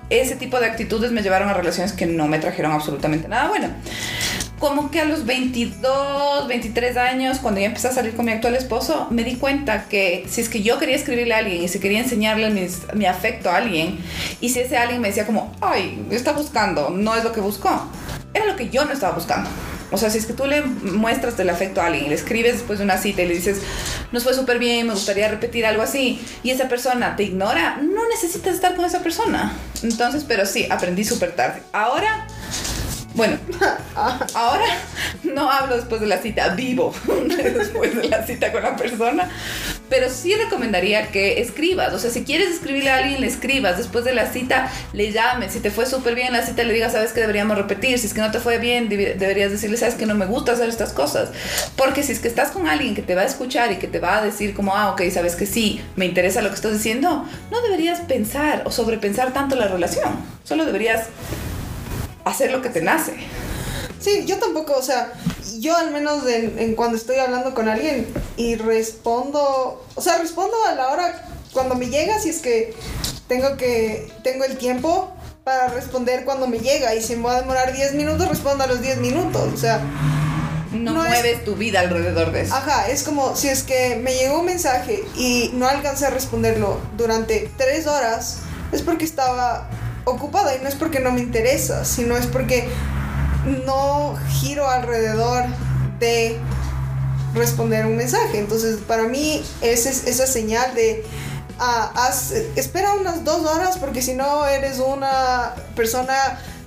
[0.10, 3.70] ese tipo de actitudes me llevaron a relaciones que no me trajeron absolutamente nada bueno.
[4.60, 8.56] Como que a los 22, 23 años, cuando ya empecé a salir con mi actual
[8.56, 11.80] esposo, me di cuenta que si es que yo quería escribirle a alguien y si
[11.80, 14.00] quería enseñarle mis- mi afecto a alguien,
[14.42, 17.88] y si ese alguien me decía como, ay, está buscando, no es lo que buscó,
[18.34, 19.48] era lo que yo no estaba buscando.
[19.92, 22.54] O sea, si es que tú le muestras del afecto a alguien y le escribes
[22.54, 23.62] después de una cita y le dices,
[24.12, 28.10] nos fue súper bien, me gustaría repetir algo así, y esa persona te ignora, no
[28.10, 29.54] necesitas estar con esa persona.
[29.84, 31.62] Entonces, pero sí, aprendí súper tarde.
[31.72, 32.26] Ahora,
[33.18, 33.38] bueno,
[34.36, 34.64] ahora
[35.24, 36.94] no hablo después de la cita, vivo
[37.38, 39.28] después de la cita con la persona,
[39.90, 44.06] pero sí recomendaría que escribas, o sea, si quieres escribirle a alguien, le escribas, después
[44.06, 47.12] de la cita le llames, si te fue súper bien la cita le digas, sabes
[47.12, 50.06] que deberíamos repetir, si es que no te fue bien, debe- deberías decirle, sabes que
[50.06, 51.30] no me gusta hacer estas cosas,
[51.76, 54.00] porque si es que estás con alguien que te va a escuchar y que te
[54.00, 57.26] va a decir como, ah, ok, sabes que sí, me interesa lo que estás diciendo,
[57.50, 61.06] no deberías pensar o sobrepensar tanto la relación, solo deberías
[62.30, 63.14] hacer lo que te nace.
[64.00, 65.12] Sí, yo tampoco, o sea,
[65.60, 70.56] yo al menos en, en cuando estoy hablando con alguien y respondo, o sea, respondo
[70.68, 72.74] a la hora cuando me llega, si es que
[73.28, 75.12] tengo que, tengo el tiempo
[75.44, 78.68] para responder cuando me llega y si me va a demorar 10 minutos, respondo a
[78.68, 79.82] los 10 minutos, o sea,
[80.74, 82.54] No, No es- mueves tu vida alrededor de eso.
[82.54, 86.78] Ajá, es como si es que me llegó un mensaje y no alcancé a responderlo
[86.98, 88.40] durante tres horas,
[88.74, 89.70] es porque estaba
[90.08, 92.68] ocupada y no es porque no me interesa, sino es porque
[93.66, 95.44] no giro alrededor
[96.00, 96.38] de
[97.34, 98.40] responder un mensaje.
[98.40, 101.06] Entonces, para mí, esa es esa señal de
[101.60, 106.16] ah, haz- espera unas dos horas porque si no eres una persona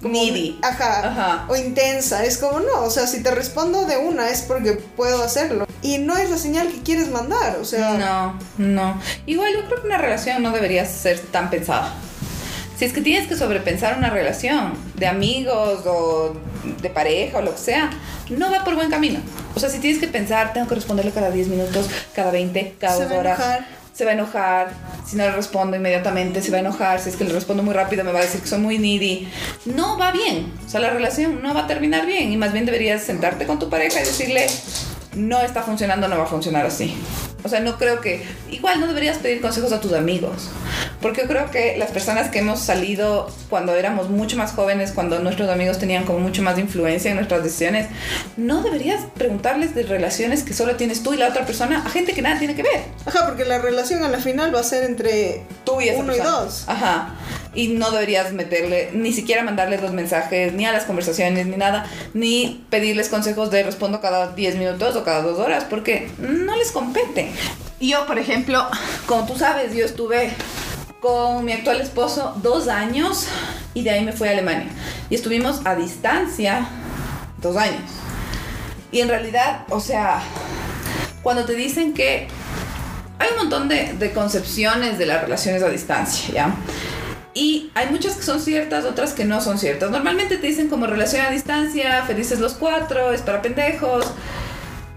[0.02, 0.58] como- Needy.
[0.62, 1.44] Ajá, Ajá.
[1.48, 2.24] o intensa.
[2.24, 5.66] Es como, no, o sea, si te respondo de una es porque puedo hacerlo.
[5.82, 7.92] Y no es la señal que quieres mandar, o sea...
[7.98, 9.00] No, no.
[9.26, 11.94] Igual yo creo que una relación no debería ser tan pensada.
[12.80, 16.32] Si es que tienes que sobrepensar una relación de amigos o
[16.80, 17.90] de pareja o lo que sea,
[18.30, 19.20] no va por buen camino.
[19.54, 22.96] O sea, si tienes que pensar, tengo que responderle cada 10 minutos, cada 20, cada
[22.96, 23.38] Se dos va a horas.
[23.38, 23.66] enojar.
[23.92, 24.72] Se va a enojar.
[25.06, 27.00] Si no le respondo inmediatamente, se va a enojar.
[27.00, 29.28] Si es que le respondo muy rápido, me va a decir que soy muy needy.
[29.66, 30.50] No va bien.
[30.64, 32.32] O sea, la relación no va a terminar bien.
[32.32, 34.46] Y más bien deberías sentarte con tu pareja y decirle,
[35.16, 36.96] no está funcionando, no va a funcionar así.
[37.44, 38.24] O sea, no creo que...
[38.50, 40.48] Igual no deberías pedir consejos a tus amigos.
[41.00, 45.18] Porque yo creo que las personas que hemos salido cuando éramos mucho más jóvenes, cuando
[45.18, 47.88] nuestros amigos tenían como mucho más influencia en nuestras decisiones,
[48.36, 52.12] no deberías preguntarles de relaciones que solo tienes tú y la otra persona a gente
[52.12, 52.82] que nada tiene que ver.
[53.06, 56.14] Ajá, porque la relación a la final va a ser entre Tú y esa uno
[56.14, 56.64] y dos.
[56.66, 57.14] Ajá.
[57.54, 61.86] Y no deberías meterle, ni siquiera mandarles los mensajes, ni a las conversaciones, ni nada,
[62.14, 66.70] ni pedirles consejos de respondo cada 10 minutos o cada 2 horas, porque no les
[66.70, 67.32] compete.
[67.80, 68.64] Yo, por ejemplo,
[69.06, 70.30] como tú sabes, yo estuve
[71.00, 73.26] con mi actual esposo dos años
[73.72, 74.68] y de ahí me fui a Alemania.
[75.08, 76.68] Y estuvimos a distancia
[77.40, 77.90] dos años.
[78.92, 80.20] Y en realidad, o sea,
[81.22, 82.28] cuando te dicen que
[83.18, 86.54] hay un montón de, de concepciones de las relaciones a distancia, ¿ya?
[87.32, 89.90] Y hay muchas que son ciertas, otras que no son ciertas.
[89.90, 94.04] Normalmente te dicen como relación a distancia, felices los cuatro, es para pendejos.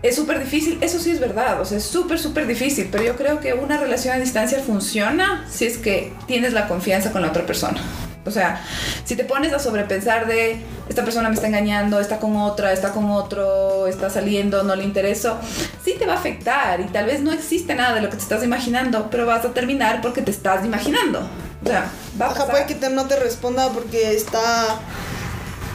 [0.02, 3.15] Es súper difícil, eso sí es verdad, o sea, es súper, súper difícil, pero yo
[3.15, 7.30] creo que una relación a distancia funciona si es que tienes la confianza con la
[7.30, 7.80] otra persona.
[8.25, 8.62] O sea,
[9.03, 12.91] si te pones a sobrepensar de esta persona me está engañando, está con otra, está
[12.91, 15.38] con otro, está saliendo, no le intereso,
[15.83, 18.23] sí te va a afectar y tal vez no existe nada de lo que te
[18.23, 21.19] estás imaginando, pero vas a terminar porque te estás imaginando.
[21.63, 21.86] O sea,
[22.19, 22.51] va a Ajá, pasar.
[22.51, 24.41] puede que te- no te responda porque está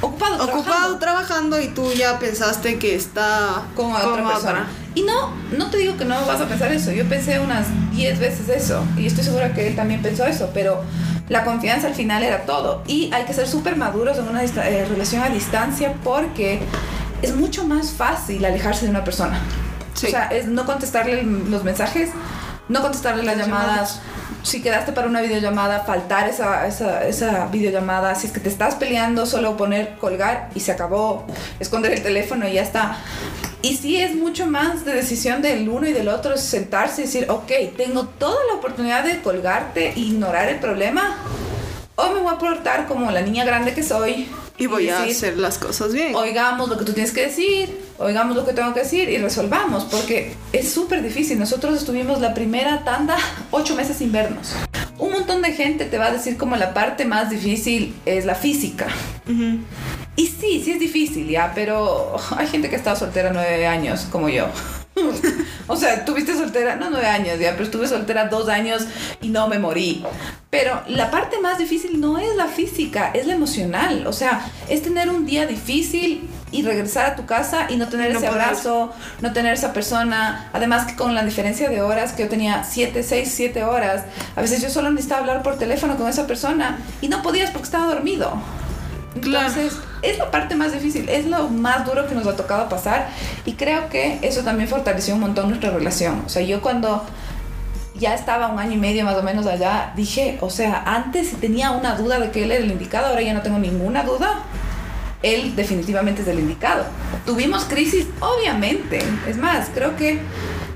[0.00, 0.98] ocupado, ocupado trabajando.
[0.98, 4.68] trabajando y tú ya pensaste que está con otra persona.
[4.94, 6.92] Y no, no te digo que no vas a pensar eso.
[6.92, 8.84] Yo pensé unas 10 veces eso.
[8.96, 10.50] Y estoy segura que él también pensó eso.
[10.52, 10.82] Pero
[11.28, 12.82] la confianza al final era todo.
[12.86, 16.60] Y hay que ser súper maduros en una eh, relación a distancia porque
[17.22, 19.40] es mucho más fácil alejarse de una persona.
[19.94, 22.10] O sea, es no contestarle los mensajes,
[22.68, 24.00] no contestarle las llamadas.
[24.44, 28.14] Si quedaste para una videollamada, faltar esa, esa, esa, videollamada.
[28.14, 31.26] Si es que te estás peleando, solo poner colgar y se acabó.
[31.58, 32.96] Esconder el teléfono y ya está.
[33.60, 37.26] Y sí es mucho más de decisión del uno y del otro sentarse y decir,
[37.28, 41.16] ok, tengo toda la oportunidad de colgarte e ignorar el problema.
[41.96, 45.36] O me voy a portar como la niña grande que soy y voy a hacer
[45.38, 46.14] las cosas bien.
[46.14, 49.84] Oigamos lo que tú tienes que decir, oigamos lo que tengo que decir y resolvamos,
[49.84, 51.38] porque es súper difícil.
[51.38, 53.16] Nosotros estuvimos la primera tanda
[53.50, 54.54] ocho meses sin vernos.
[54.98, 58.36] Un montón de gente te va a decir como la parte más difícil es la
[58.36, 58.86] física.
[60.18, 64.08] Y sí, sí es difícil, ya, pero hay gente que ha estado soltera nueve años,
[64.10, 64.48] como yo.
[65.68, 68.84] o sea, tuviste soltera, no nueve años ya, pero estuve soltera dos años
[69.22, 70.04] y no me morí.
[70.50, 74.08] Pero la parte más difícil no es la física, es la emocional.
[74.08, 78.10] O sea, es tener un día difícil y regresar a tu casa y no tener
[78.10, 80.50] ese abrazo, no tener esa persona.
[80.52, 84.02] Además que con la diferencia de horas, que yo tenía siete, seis, siete horas,
[84.34, 87.66] a veces yo solo necesitaba hablar por teléfono con esa persona y no podías porque
[87.66, 88.32] estaba dormido.
[89.14, 93.08] Entonces, es la parte más difícil, es lo más duro que nos ha tocado pasar
[93.44, 96.22] y creo que eso también fortaleció un montón nuestra relación.
[96.26, 97.04] O sea, yo cuando
[97.98, 101.72] ya estaba un año y medio más o menos allá, dije, o sea, antes tenía
[101.72, 104.42] una duda de que él era el indicado, ahora ya no tengo ninguna duda.
[105.20, 106.84] Él definitivamente es el indicado.
[107.26, 109.00] Tuvimos crisis, obviamente.
[109.26, 110.20] Es más, creo que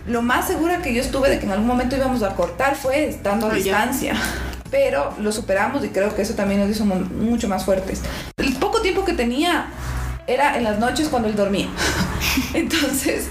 [0.09, 3.09] lo más segura que yo estuve de que en algún momento íbamos a cortar fue
[3.09, 4.17] estando a distancia
[4.73, 8.01] pero lo superamos y creo que eso también nos hizo mucho más fuertes.
[9.13, 9.67] Que tenía
[10.27, 11.69] era en las noches cuando él dormía.
[12.55, 13.27] Entonces,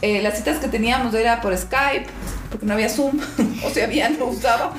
[0.00, 2.06] eh, las citas que teníamos era por Skype,
[2.50, 3.18] porque no había Zoom,
[3.64, 4.78] o sea, había, no usábamos.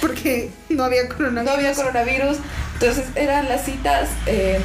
[0.00, 1.44] Porque no había coronavirus.
[1.44, 2.38] No había coronavirus.
[2.74, 4.60] Entonces, eran las citas eh,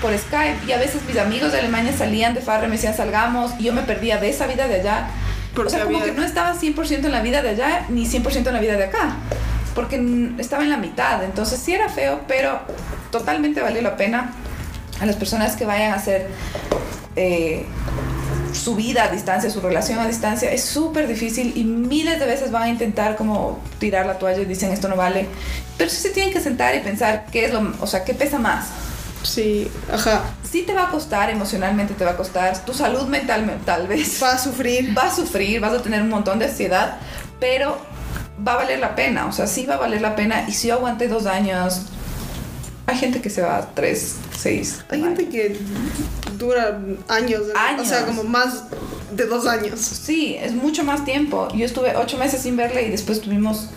[0.00, 2.96] por Skype y a veces mis amigos de Alemania salían de farra y me decían
[2.96, 5.08] salgamos y yo me perdía de esa vida de allá.
[5.54, 8.46] Porque o sea, como que no estaba 100% en la vida de allá ni 100%
[8.46, 9.16] en la vida de acá
[9.76, 12.60] porque estaba en la mitad, entonces sí era feo, pero
[13.10, 14.32] totalmente valió la pena
[15.00, 16.28] a las personas que vayan a hacer
[17.16, 17.64] eh,
[18.52, 22.50] su vida a distancia, su relación a distancia, es súper difícil y miles de veces
[22.50, 25.26] van a intentar como tirar la toalla y dicen esto no vale,
[25.76, 28.38] pero sí se tienen que sentar y pensar qué es lo, o sea, qué pesa
[28.38, 28.66] más.
[29.22, 30.22] Sí, ajá.
[30.48, 34.22] Sí te va a costar, emocionalmente te va a costar, tu salud mental tal vez.
[34.22, 34.96] Va a sufrir.
[34.96, 36.98] Va a sufrir, vas a tener un montón de ansiedad,
[37.40, 37.76] pero
[38.46, 40.44] va a valer la pena, o sea, sí va a valer la pena.
[40.48, 41.82] Y si yo aguanté dos años,
[42.86, 44.78] hay gente que se va a tres, seis.
[44.88, 45.58] Hay gente que
[46.38, 48.64] dura años, años, o sea, como más
[49.12, 49.80] de dos años.
[49.80, 51.48] Sí, es mucho más tiempo.
[51.54, 53.68] Yo estuve ocho meses sin verle y después tuvimos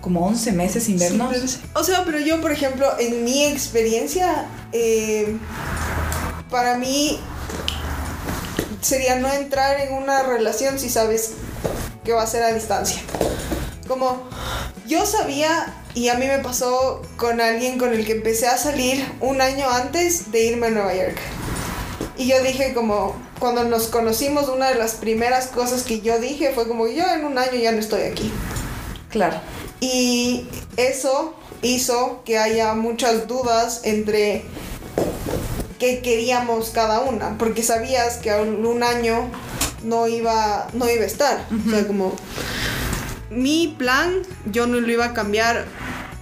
[0.00, 1.58] como once meses sin vernos.
[1.74, 5.36] o sea, pero yo, por ejemplo, en mi experiencia, eh,
[6.50, 7.18] para mí
[8.80, 11.32] sería no entrar en una relación si sabes
[12.04, 13.02] que va a ser a distancia.
[13.86, 14.28] Como
[14.86, 19.06] yo sabía y a mí me pasó con alguien con el que empecé a salir
[19.20, 21.18] un año antes de irme a Nueva York.
[22.16, 26.52] Y yo dije como, cuando nos conocimos, una de las primeras cosas que yo dije
[26.52, 28.32] fue como, yo en un año ya no estoy aquí.
[29.10, 29.40] Claro.
[29.80, 34.44] Y eso hizo que haya muchas dudas entre
[35.78, 39.30] qué queríamos cada una, porque sabías que un año
[39.84, 41.46] no iba, no iba a estar.
[41.66, 42.14] O sea, como
[43.34, 45.64] mi plan yo no lo iba a cambiar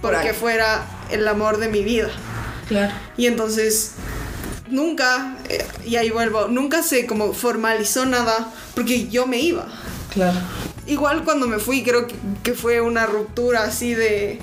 [0.01, 2.09] porque fuera el amor de mi vida.
[2.67, 2.93] Claro.
[3.17, 3.93] Y entonces
[4.69, 9.67] nunca, eh, y ahí vuelvo, nunca se como formalizó nada porque yo me iba.
[10.13, 10.39] Claro.
[10.85, 12.07] Igual cuando me fui creo
[12.43, 14.39] que fue una ruptura así de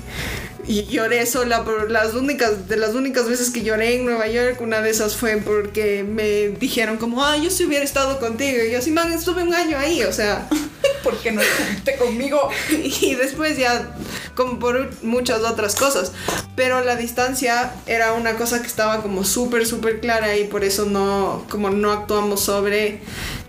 [0.67, 4.59] y lloré sola por las únicas de las únicas veces que lloré en Nueva York.
[4.61, 8.71] Una de esas fue porque me dijeron como ah yo si hubiera estado contigo y
[8.71, 10.47] yo así man estuve un año ahí o sea.
[11.03, 12.49] Porque no estuviste conmigo.
[13.01, 13.95] Y después ya
[14.35, 16.11] como por muchas otras cosas.
[16.55, 20.85] Pero la distancia era una cosa que estaba como súper súper clara y por eso
[20.85, 23.01] no como no actuamos sobre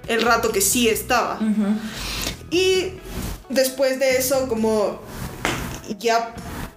[0.09, 1.39] el rato que sí estaba.
[2.51, 2.95] Y
[3.49, 5.01] después de eso como
[5.99, 6.35] ya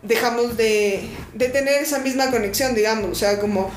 [0.07, 3.11] dejamos de, tener esa misma conexión, digamos.
[3.11, 3.71] O sea, como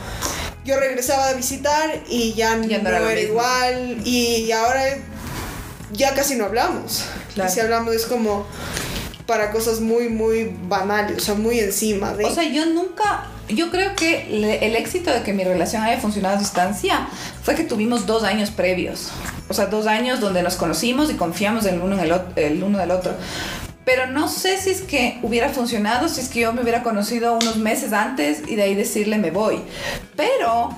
[0.65, 4.01] yo regresaba a visitar y ya, no, era, igual.
[4.05, 4.83] Y ahora
[5.93, 7.05] ya casi no hablamos.
[7.37, 8.47] Y si hablamos es como
[9.27, 12.25] para cosas muy, muy banales, o sea, muy encima de...
[12.25, 13.27] O sea, yo nunca...
[13.49, 17.09] Yo creo que el éxito de que mi relación haya funcionado a distancia
[17.43, 19.11] fue que tuvimos dos años previos
[19.49, 22.79] o sea, dos años donde nos conocimos y confiamos el uno, en el, el uno
[22.79, 23.13] del otro.
[23.89, 27.33] Pero no sé si es que hubiera funcionado, si es que yo me hubiera conocido
[27.33, 29.63] unos meses antes y de ahí decirle me voy.
[30.15, 30.69] Pero,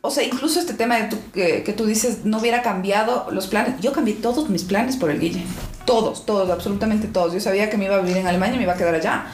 [0.00, 3.80] o sea, incluso este tema de que, tú dices no hubiera cambiado los planes.
[3.80, 5.44] Yo cambié todos mis planes por el Guille.
[5.84, 7.34] Todos, todos, absolutamente todos.
[7.34, 9.26] Yo sabía que me iba a vivir en Alemania y me iba a quedar allá.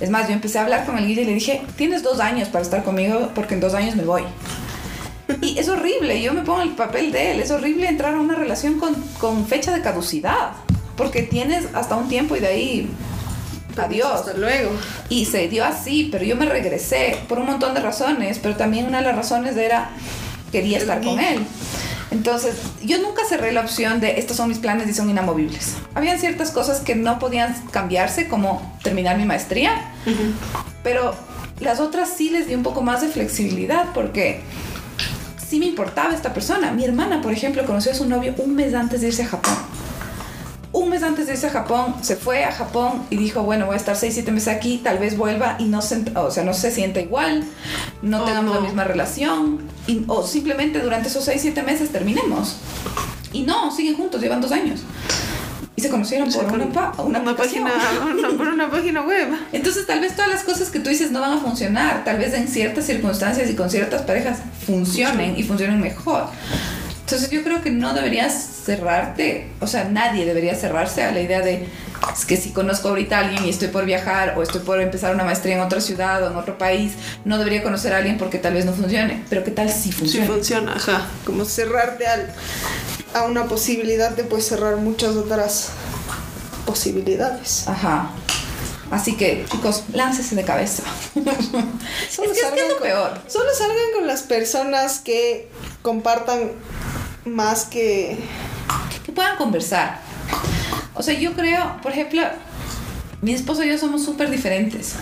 [0.00, 2.48] Es más, yo empecé a hablar con el Guille y le dije, tienes dos años
[2.48, 4.22] para estar conmigo porque en dos años me voy.
[5.42, 8.34] Y es horrible, yo me pongo el papel de él, es horrible entrar a una
[8.34, 10.52] relación con, con fecha de caducidad,
[11.00, 12.90] porque tienes hasta un tiempo y de ahí,
[13.74, 14.12] adiós.
[14.16, 14.70] Hasta luego.
[15.08, 18.84] Y se dio así, pero yo me regresé por un montón de razones, pero también
[18.84, 19.92] una de las razones era,
[20.52, 21.38] quería estar con él.
[22.10, 25.76] Entonces, yo nunca cerré la opción de estos son mis planes y son inamovibles.
[25.94, 29.94] Habían ciertas cosas que no podían cambiarse, como terminar mi maestría,
[30.82, 31.14] pero
[31.60, 34.42] las otras sí les di un poco más de flexibilidad porque
[35.48, 36.72] sí me importaba esta persona.
[36.72, 39.79] Mi hermana, por ejemplo, conoció a su novio un mes antes de irse a Japón.
[40.72, 43.74] Un mes antes de irse a Japón, se fue a Japón y dijo, bueno, voy
[43.74, 46.54] a estar 6, 7 meses aquí, tal vez vuelva y no se, o sea, no
[46.54, 47.44] se sienta igual,
[48.02, 49.58] no Oh, tengamos la misma relación,
[49.88, 52.56] y- o simplemente durante esos 6, 7 meses terminemos.
[53.32, 54.80] Y no, siguen juntos, llevan dos años.
[55.74, 57.72] Y se conocieron por una, una, Una página,
[58.04, 59.28] una, por una página web.
[59.52, 62.32] Entonces tal vez todas las cosas que tú dices no van a funcionar, tal vez
[62.34, 66.26] en ciertas circunstancias y con ciertas parejas funcionen y funcionen mejor.
[67.12, 68.32] Entonces yo creo que no deberías
[68.64, 71.66] cerrarte, o sea, nadie debería cerrarse a la idea de,
[72.16, 75.12] es que si conozco ahorita a alguien y estoy por viajar o estoy por empezar
[75.14, 76.92] una maestría en otra ciudad o en otro país,
[77.24, 79.92] no debería conocer a alguien porque tal vez no funcione, pero qué tal si Sí
[79.92, 80.26] funciona.
[80.28, 81.06] funciona, ajá.
[81.26, 82.32] Como cerrarte al,
[83.14, 85.70] a una posibilidad de pues cerrar muchas otras
[86.64, 87.66] posibilidades.
[87.66, 88.10] Ajá.
[88.90, 90.82] Así que, chicos, láncese de cabeza.
[91.14, 91.48] Solo es
[92.10, 93.20] que es, que salgan es lo con- peor.
[93.28, 95.48] Solo salgan con las personas que
[95.82, 96.50] compartan
[97.24, 98.18] más que...
[99.04, 100.00] que puedan conversar.
[100.94, 102.22] O sea, yo creo, por ejemplo,
[103.22, 104.94] mi esposo y yo somos súper diferentes,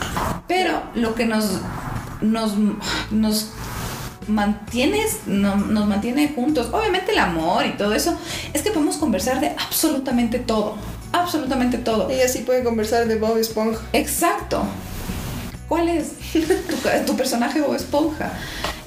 [0.46, 1.60] pero lo que nos,
[2.20, 2.54] nos,
[3.10, 3.50] nos
[4.26, 8.16] mantiene, no- nos mantiene juntos, obviamente el amor y todo eso,
[8.52, 10.76] es que podemos conversar de absolutamente todo,
[11.12, 12.10] absolutamente todo.
[12.10, 13.80] Ella sí puede conversar de Bob Esponja.
[13.92, 14.62] Exacto.
[15.68, 18.32] ¿Cuál es tu, tu personaje o esponja?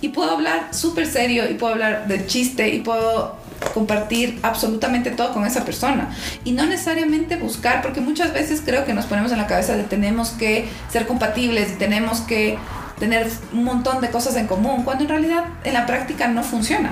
[0.01, 3.35] Y puedo hablar súper serio y puedo hablar de chiste y puedo
[3.75, 6.09] compartir absolutamente todo con esa persona.
[6.43, 9.83] Y no necesariamente buscar, porque muchas veces creo que nos ponemos en la cabeza de
[9.83, 12.57] tenemos que ser compatibles y tenemos que
[12.99, 16.91] tener un montón de cosas en común, cuando en realidad en la práctica no funciona.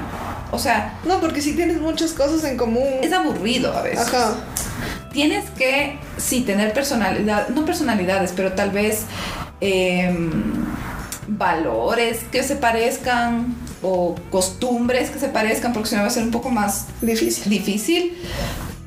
[0.51, 2.83] O sea, No, porque si tienes muchas cosas en común.
[3.01, 4.33] es aburrido a veces Ajá.
[5.11, 9.03] tienes que, sí, tener personalidad, no personalidades, pero tal vez
[9.61, 10.65] em,
[11.37, 16.23] valores que se parezcan o costumbres que se parezcan, porque si no va a ser
[16.23, 17.49] un poco más Difícil.
[17.49, 18.17] difícil.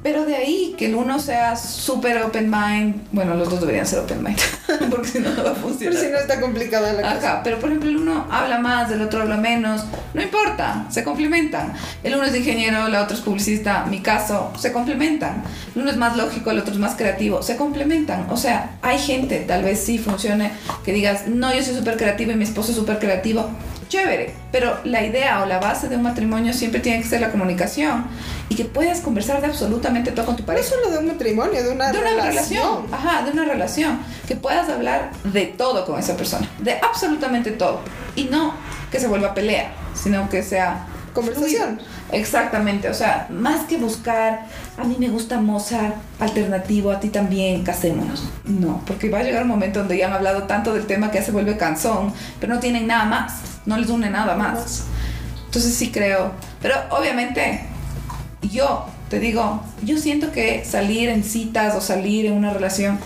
[0.03, 4.01] Pero de ahí que el uno sea súper open mind, bueno, los dos deberían ser
[4.01, 4.39] open mind,
[4.91, 5.99] porque si no, no va a Pero funcionar.
[6.01, 7.33] si no está complicada la cosa.
[7.35, 9.83] Ajá, pero por ejemplo el uno habla más, el otro habla menos,
[10.13, 11.73] no importa, se complementan.
[12.03, 15.45] El uno es ingeniero, la otra es publicista, mi caso, se complementan.
[15.77, 18.27] El uno es más lógico, el otro es más creativo, se complementan.
[18.31, 20.51] O sea, hay gente, tal vez sí funcione,
[20.85, 23.49] que digas, no, yo soy súper creativo y mi esposo es súper creativo.
[23.93, 27.31] Chévere, pero la idea o la base de un matrimonio siempre tiene que ser la
[27.31, 28.07] comunicación
[28.49, 31.63] y que puedas conversar de absolutamente todo con tu No pareja solo de un matrimonio,
[31.63, 32.33] de una, de una relación.
[32.33, 32.87] relación.
[32.91, 33.99] Ajá, de una relación.
[34.27, 36.49] Que puedas hablar de todo con esa persona.
[36.61, 37.81] De absolutamente todo.
[38.17, 38.55] Y no
[38.91, 41.75] que se vuelva pelea, sino que sea Conversación.
[41.77, 41.93] fluido.
[42.13, 42.89] Exactamente.
[42.89, 44.47] O sea, más que buscar,
[44.77, 48.25] a mí me gusta Mozart alternativo, a ti también, casémonos.
[48.45, 51.19] No, porque va a llegar un momento donde ya han hablado tanto del tema que
[51.19, 53.41] ya se vuelve cansón, pero no tienen nada más.
[53.67, 54.85] No les une nada más.
[55.47, 56.33] Entonces sí creo.
[56.61, 57.61] Pero obviamente
[58.43, 62.99] yo te digo, yo siento que salir en citas o salir en una relación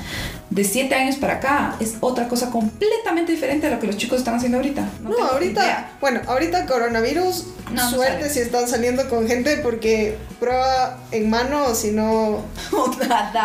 [0.57, 4.19] de siete años para acá es otra cosa completamente diferente a lo que los chicos
[4.19, 4.89] están haciendo ahorita.
[5.03, 5.91] No, ahorita, idea.
[6.01, 11.75] bueno, ahorita coronavirus, No, suerte si están saliendo con gente porque prueba en mano o
[11.75, 12.43] si no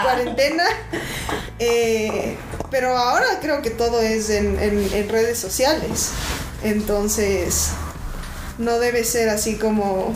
[0.03, 0.63] cuarentena.
[1.59, 2.37] Eh,
[2.69, 6.11] pero ahora creo que todo es en, en- en redes sociales.
[6.63, 7.69] Entonces,
[8.57, 10.13] no debe ser así como,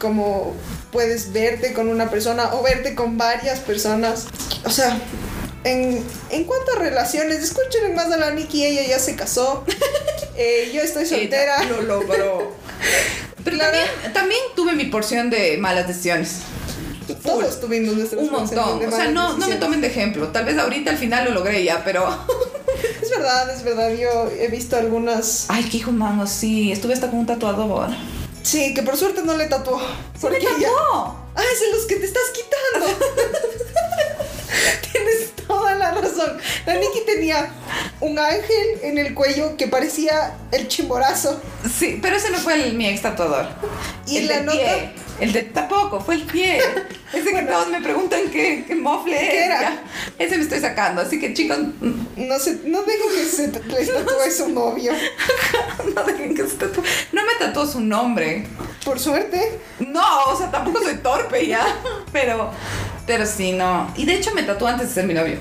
[0.00, 0.54] como
[0.92, 4.26] puedes verte con una persona o verte con varias personas.
[4.64, 4.98] O sea,
[5.64, 9.64] en, en cuanto a relaciones, escuchen más a la Nikki, ella ya se casó.
[10.40, 11.64] Eh, yo estoy soltera.
[11.64, 12.52] Lo logró.
[13.44, 16.42] Pero también, también tuve mi porción de malas decisiones.
[17.24, 18.86] Todos tuvimos nuestras Un montón.
[18.86, 20.28] O sea, no, no me tomen de ejemplo.
[20.28, 22.06] Tal vez ahorita al final lo logré ya, pero.
[23.02, 23.90] Es verdad, es verdad.
[23.94, 25.46] Yo he visto algunas.
[25.48, 26.70] Ay, qué hijo mano, sí.
[26.70, 27.88] Estuve hasta con un tatuador.
[28.44, 29.80] Sí, que por suerte no le tatuó.
[29.80, 31.16] ¡Se porque me ya- tatuó!
[31.34, 32.98] Ah, es de los que te estás quitando.
[36.66, 37.48] La Nikki tenía
[38.00, 41.40] un ángel en el cuello que parecía el chimborazo.
[41.78, 43.46] Sí, pero ese no fue el, mi ex tatuador.
[44.06, 44.58] ¿Y el la de nota?
[44.58, 44.90] pie.
[45.20, 46.60] El de tampoco, fue el pie.
[47.12, 49.46] Ese que todos me preguntan qué, qué mofle ¿Qué es.
[49.46, 49.60] era?
[49.62, 49.82] ya.
[50.16, 51.02] Ese me estoy sacando.
[51.02, 51.58] Así que chicos,
[52.16, 54.92] No se, no dejen que se les tatúe su novio.
[55.94, 56.84] no dejen que se tatúe.
[57.12, 58.46] No me tatuó su nombre.
[58.84, 59.58] Por suerte.
[59.80, 61.66] No, o sea, tampoco soy torpe ya.
[62.12, 62.52] Pero,
[63.04, 63.92] pero sí, no.
[63.96, 65.38] Y de hecho me tatuó antes de ser mi novio.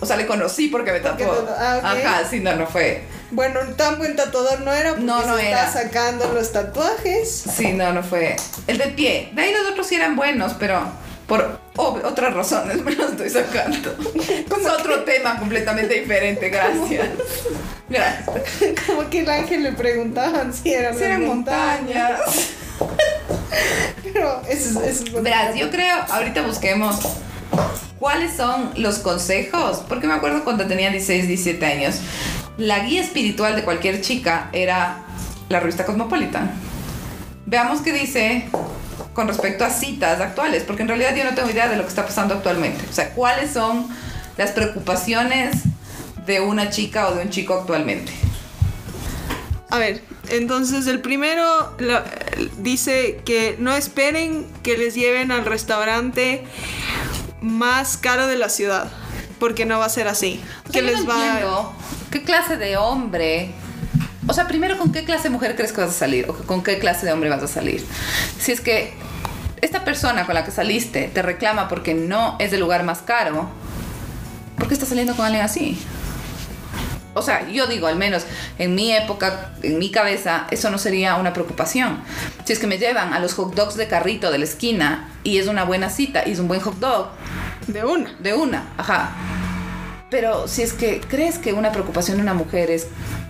[0.00, 1.46] O sea, le conocí porque me tatuó.
[1.58, 1.80] ah.
[1.82, 3.04] Ajá, sí, no, no fue.
[3.30, 5.66] Bueno, tan buen tatuador no era porque No, no se era.
[5.66, 7.44] está sacando los tatuajes.
[7.56, 8.36] Sí, no, no fue.
[8.66, 9.30] El de pie.
[9.32, 10.80] De ahí los otros sí eran buenos, pero
[11.26, 13.94] por otras razones me los estoy sacando.
[14.14, 17.08] Es otro tema completamente diferente, gracias.
[17.88, 18.26] Gracias.
[18.84, 22.18] Como que el ángel le preguntaban si eran las eran montañas.
[22.18, 22.48] montañas.
[24.02, 26.96] Pero eso, es- eso es Verás, yo creo, ahorita busquemos
[27.98, 31.96] cuáles son los consejos, porque me acuerdo cuando tenía 16, 17 años,
[32.58, 35.04] la guía espiritual de cualquier chica era
[35.48, 36.50] la revista Cosmopolitan.
[37.46, 38.48] Veamos qué dice
[39.12, 41.88] con respecto a citas actuales, porque en realidad yo no tengo idea de lo que
[41.88, 42.84] está pasando actualmente.
[42.88, 43.88] O sea, cuáles son
[44.36, 45.62] las preocupaciones
[46.26, 48.12] de una chica o de un chico actualmente.
[49.70, 51.76] A ver, entonces el primero
[52.58, 56.44] dice que no esperen que les lleven al restaurante
[57.40, 58.90] más caro de la ciudad,
[59.38, 60.40] porque no va a ser así.
[60.68, 61.72] O sea, que les no va
[62.10, 63.52] ¿Qué clase de hombre?
[64.26, 66.28] O sea, primero, ¿con qué clase de mujer crees que vas a salir?
[66.28, 67.84] ¿O con qué clase de hombre vas a salir?
[68.38, 68.94] Si es que
[69.60, 73.48] esta persona con la que saliste te reclama porque no es el lugar más caro,
[74.56, 75.78] ¿por qué estás saliendo con alguien así?
[77.16, 78.26] O sea, yo digo, al menos
[78.58, 81.98] en mi época, en mi cabeza, eso no sería una preocupación.
[82.44, 85.38] Si es que me llevan a los hot dogs de carrito de la esquina y
[85.38, 87.08] es una buena cita y es un buen hot dog,
[87.68, 88.14] de una.
[88.18, 89.12] de una, ajá.
[90.10, 92.86] Pero si es que crees que una preocupación de una mujer es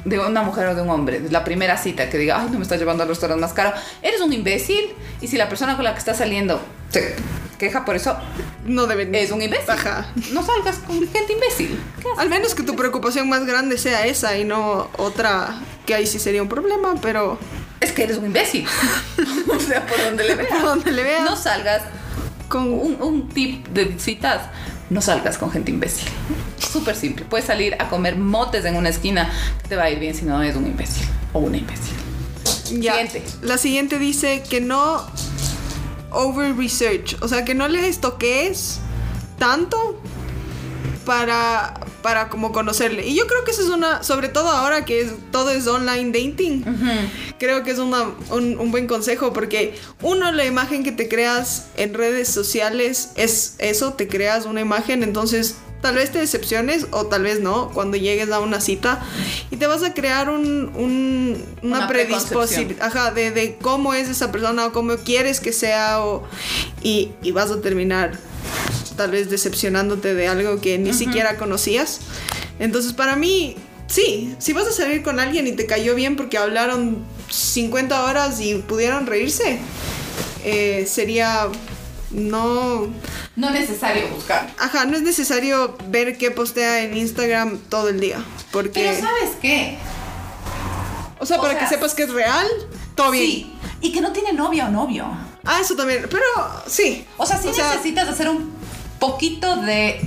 [0.06, 2.62] de una mujer o de un hombre, la primera cita que diga, ay, no me
[2.62, 4.94] estás llevando al restaurante más caro, eres un imbécil.
[5.20, 7.16] Y si la persona con la que estás saliendo se
[7.58, 8.16] queja por eso,
[8.64, 9.70] No deben es un imbécil.
[9.70, 10.06] Ajá.
[10.32, 11.78] No salgas con gente imbécil.
[12.18, 16.18] Al menos que tu preocupación más grande sea esa y no otra que ahí sí
[16.18, 17.38] sería un problema, pero
[17.80, 18.66] Es que eres un imbécil.
[19.48, 20.48] o sea, por donde le veas.
[20.48, 21.24] Por donde le veas.
[21.24, 21.82] No salgas
[22.48, 24.42] con un, un tip de citas,
[24.88, 26.08] no salgas con gente imbécil.
[26.76, 27.24] Súper simple.
[27.24, 30.26] Puedes salir a comer motes en una esquina que te va a ir bien si
[30.26, 31.94] no es un imbécil o una imbécil.
[32.80, 32.92] Ya.
[32.92, 33.22] Siguiente.
[33.40, 35.06] La siguiente dice que no
[36.10, 38.80] over research, o sea, que no les toques
[39.38, 40.00] tanto
[41.06, 43.04] para para como conocerle.
[43.04, 46.12] Y yo creo que eso es una, sobre todo ahora que es, todo es online
[46.12, 46.64] dating,
[47.36, 51.66] creo que es una, un, un buen consejo porque uno, la imagen que te creas
[51.76, 55.56] en redes sociales es eso, te creas una imagen, entonces
[55.86, 59.00] tal vez te decepciones o tal vez no cuando llegues a una cita
[59.52, 64.08] y te vas a crear un, un- una, Una predisposición ajá, de, de cómo es
[64.08, 66.24] esa persona o cómo quieres que sea o,
[66.82, 68.18] y, y vas a terminar
[68.96, 72.00] tal vez decepcionándote de algo que ni siquiera conocías.
[72.58, 73.54] Entonces para mí,
[73.86, 76.98] sí, si vas a salir con alguien y te cayó bien porque hablaron
[77.30, 79.60] 50 horas y pudieron reírse,
[80.44, 81.48] eh, sería
[82.16, 82.88] no...
[83.36, 84.50] No necesario buscar.
[84.58, 88.18] Ajá, no es necesario ver qué postea en Instagram todo el día.
[88.50, 88.80] Porque...
[88.80, 89.78] Pero ¿sabes qué?
[91.18, 92.46] o sea, o para sea, que sepas que es real,
[92.94, 93.24] todo bien.
[93.24, 93.52] Sí.
[93.80, 95.06] Y que no tiene novia o novio.
[95.44, 96.06] Ah, eso también.
[96.10, 96.24] Pero
[96.66, 97.06] sí.
[97.16, 98.52] O sea, sí necesitas hacer un
[98.98, 100.00] poquito de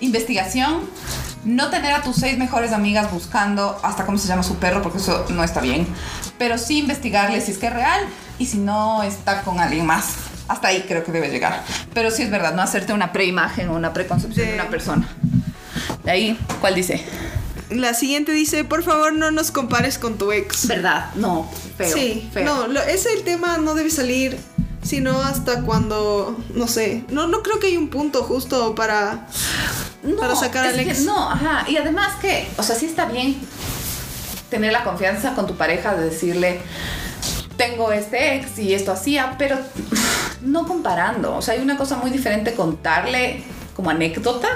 [0.00, 0.82] investigación.
[1.44, 4.98] No tener a tus seis mejores amigas buscando hasta cómo se llama su perro, porque
[4.98, 5.86] eso no está bien.
[6.38, 8.00] Pero sí investigarle si es que es real
[8.38, 10.14] y si no está con alguien más.
[10.48, 11.62] Hasta ahí creo que debe llegar.
[11.94, 15.08] Pero sí es verdad, no hacerte una preimagen o una preconcepción de, De- una persona.
[16.04, 17.02] De ahí, ¿cuál dice?
[17.70, 20.66] La siguiente dice, por favor no nos compares con tu ex.
[20.66, 21.92] Verdad, no, feo.
[21.92, 22.44] sí, feo.
[22.44, 24.38] no, lo- ese el tema no debe salir
[24.82, 29.26] sino hasta cuando, no sé, no, no creo que hay un punto justo para,
[30.20, 31.00] para sacar al que ex.
[31.06, 31.64] no, ajá.
[31.70, 33.34] Y además que, o sea, sí está bien
[34.50, 36.60] tener la confianza con tu pareja de decirle,
[37.56, 39.56] tengo este ex y esto hacía, pero
[40.44, 41.36] no comparando.
[41.36, 43.42] O sea, hay una cosa muy diferente contarle
[43.74, 44.48] como anécdota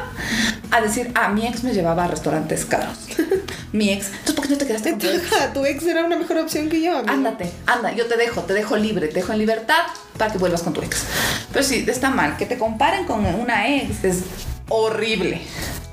[0.71, 2.99] a decir, ah, mi ex me llevaba a restaurantes caros.
[3.73, 5.23] mi ex, entonces, ¿por qué no te quedaste con tu ex?
[5.55, 6.99] Tu ex era una mejor opción que yo.
[6.99, 7.13] amigo.
[7.13, 9.87] Ándate, anda, yo te dejo, te dejo libre, te dejo en libertad
[10.17, 11.05] para que vuelvas con tu ex.
[11.53, 14.23] Pero sí, está mal, que te comparen con una ex es
[14.69, 15.41] horrible.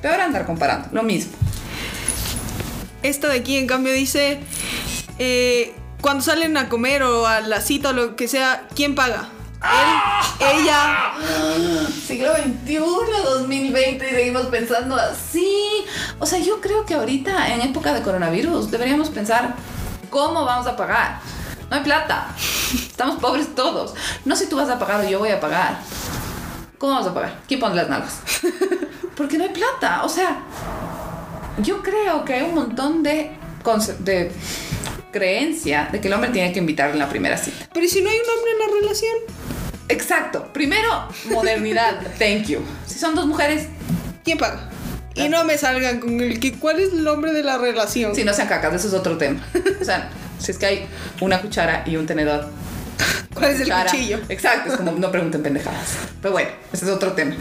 [0.01, 1.33] Peor andar comparando, lo mismo.
[3.01, 4.39] Esta de aquí, en cambio, dice:
[5.19, 9.29] eh, cuando salen a comer o a la cita o lo que sea, ¿quién paga?
[9.71, 11.13] Él, ella.
[12.05, 15.85] Siglo XXI, 2020 y seguimos pensando así.
[16.19, 19.55] O sea, yo creo que ahorita, en época de coronavirus, deberíamos pensar
[20.09, 21.19] cómo vamos a pagar.
[21.69, 22.27] No hay plata.
[22.73, 23.95] Estamos pobres todos.
[24.23, 25.79] No si tú vas a pagar o yo voy a pagar.
[26.77, 27.39] ¿Cómo vamos a pagar?
[27.47, 28.19] ¿Quién pone las nalgas?
[29.17, 30.03] Porque no hay plata.
[30.03, 30.43] O sea,
[31.59, 33.31] yo creo que hay un montón de,
[33.99, 34.31] de
[35.11, 37.67] creencia de que el hombre tiene que invitar en la primera cita.
[37.73, 39.54] Pero ¿y si no hay un hombre en la relación?
[39.89, 40.51] Exacto.
[40.53, 41.99] Primero, modernidad.
[42.19, 42.59] Thank you.
[42.85, 43.67] Si son dos mujeres,
[44.23, 44.69] ¿Quién paga?
[45.13, 48.13] Y no me salgan con el que cuál es el nombre de la relación.
[48.15, 49.39] si no sean cacas, eso es otro tema.
[49.81, 50.09] O sea,
[50.39, 50.87] si es que hay
[51.21, 52.49] una cuchara y un tenedor.
[53.33, 54.19] ¿Cuál es el cuchara- cuchillo?
[54.29, 55.89] Exacto, es como no pregunten pendejadas.
[56.21, 57.35] Pero bueno, ese es otro tema.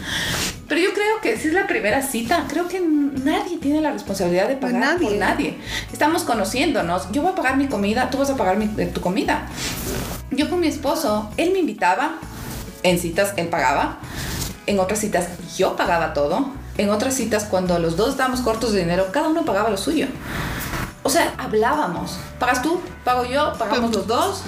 [0.67, 4.47] Pero yo creo que si es la primera cita, creo que nadie tiene la responsabilidad
[4.47, 5.07] de pagar Nadie.
[5.09, 5.57] por nadie.
[5.91, 7.11] Estamos conociéndonos.
[7.11, 9.47] Yo voy a pagar mi comida, tú vas a pagar mi- eh, tu comida.
[10.31, 12.17] Yo con mi esposo, él me invitaba,
[12.85, 13.97] en citas él pagaba,
[14.67, 15.27] en otras citas
[15.57, 19.43] yo pagaba todo, en otras citas cuando los dos estábamos cortos de dinero, cada uno
[19.43, 20.07] pagaba lo suyo.
[21.03, 22.17] O sea, hablábamos.
[22.39, 22.81] ¿Pagas tú?
[23.03, 23.53] ¿Pago yo?
[23.57, 24.41] ¿Pagamos los dos?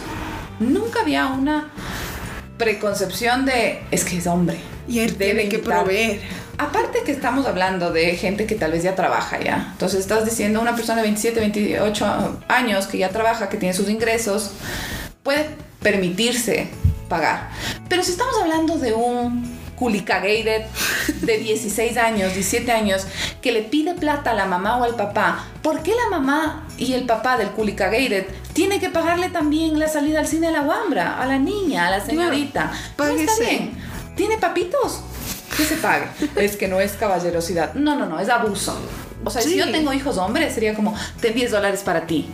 [0.60, 1.70] Nunca había una
[2.58, 4.60] preconcepción de es que es hombre.
[4.88, 5.84] Y él debe tiene que invitar".
[5.84, 6.22] proveer.
[6.58, 9.70] Aparte que estamos hablando de gente que tal vez ya trabaja ya.
[9.74, 13.90] Entonces estás diciendo una persona de 27, 28 años que ya trabaja, que tiene sus
[13.90, 14.50] ingresos,
[15.22, 15.50] puede
[15.84, 16.68] permitirse
[17.08, 17.50] pagar.
[17.90, 20.64] Pero si estamos hablando de un culicagated
[21.22, 23.06] de 16 años, 17 años,
[23.42, 26.94] que le pide plata a la mamá o al papá, ¿por qué la mamá y
[26.94, 31.22] el papá del culicagated tiene que pagarle también la salida al cine a la guambra,
[31.22, 32.72] a la niña, a la señorita?
[32.98, 33.72] No está bien.
[34.16, 35.02] ¿Tiene papitos?
[35.56, 36.08] Que se pague.
[36.36, 37.74] Es que no es caballerosidad.
[37.76, 38.78] No, no, no, es abuso.
[39.24, 42.30] O sea, si yo tengo hijos hombres, sería como, ten 10 dólares para ti.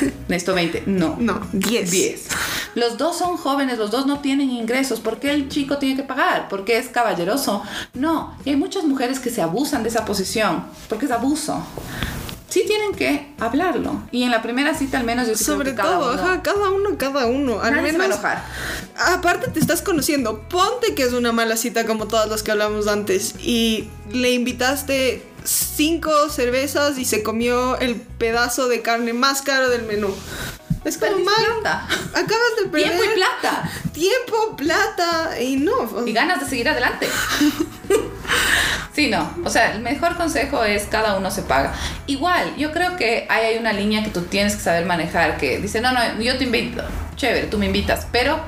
[0.28, 0.84] Necesito 20.
[0.86, 1.16] No.
[1.18, 1.90] No, 10.
[1.90, 2.26] 10.
[2.74, 5.00] Los dos son jóvenes, los dos no tienen ingresos.
[5.00, 6.48] ¿Por qué el chico tiene que pagar?
[6.48, 7.62] ¿Porque es caballeroso?
[7.94, 8.36] No.
[8.44, 11.62] Y hay muchas mujeres que se abusan de esa posición, porque es abuso.
[12.48, 14.02] Sí tienen que hablarlo.
[14.10, 16.42] Y en la primera cita al menos yo sí creo Sobre cada todo, uno- ajá,
[16.42, 17.60] cada uno, cada uno.
[17.60, 18.44] Al Nadie se va a menos, enojar.
[18.98, 20.40] aparte te estás conociendo.
[20.48, 23.36] Ponte que es una mala cita como todas las que hablamos antes.
[23.40, 29.82] Y le invitaste cinco cervezas y se comió el pedazo de carne más caro del
[29.82, 30.14] menú.
[30.84, 31.86] Es como, plata.
[32.10, 33.70] acabas de perder Tiempo y plata.
[33.92, 36.06] tiempo, plata y no.
[36.06, 37.08] y ganas de seguir adelante.
[38.92, 39.32] Sí, no.
[39.44, 41.72] O sea, el mejor consejo es cada uno se paga.
[42.06, 45.58] Igual, yo creo que ahí hay una línea que tú tienes que saber manejar que
[45.58, 46.82] dice, no, no, yo te invito.
[47.16, 48.40] Chévere, tú me invitas, pero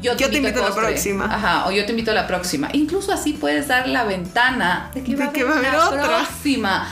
[0.00, 1.24] yo te, Yo te invito a la próxima.
[1.26, 2.68] Ajá, o yo te invito a la próxima.
[2.72, 5.74] Incluso así puedes dar la ventana de que, De va, que a va a haber
[5.74, 6.02] otra.
[6.04, 6.88] próxima.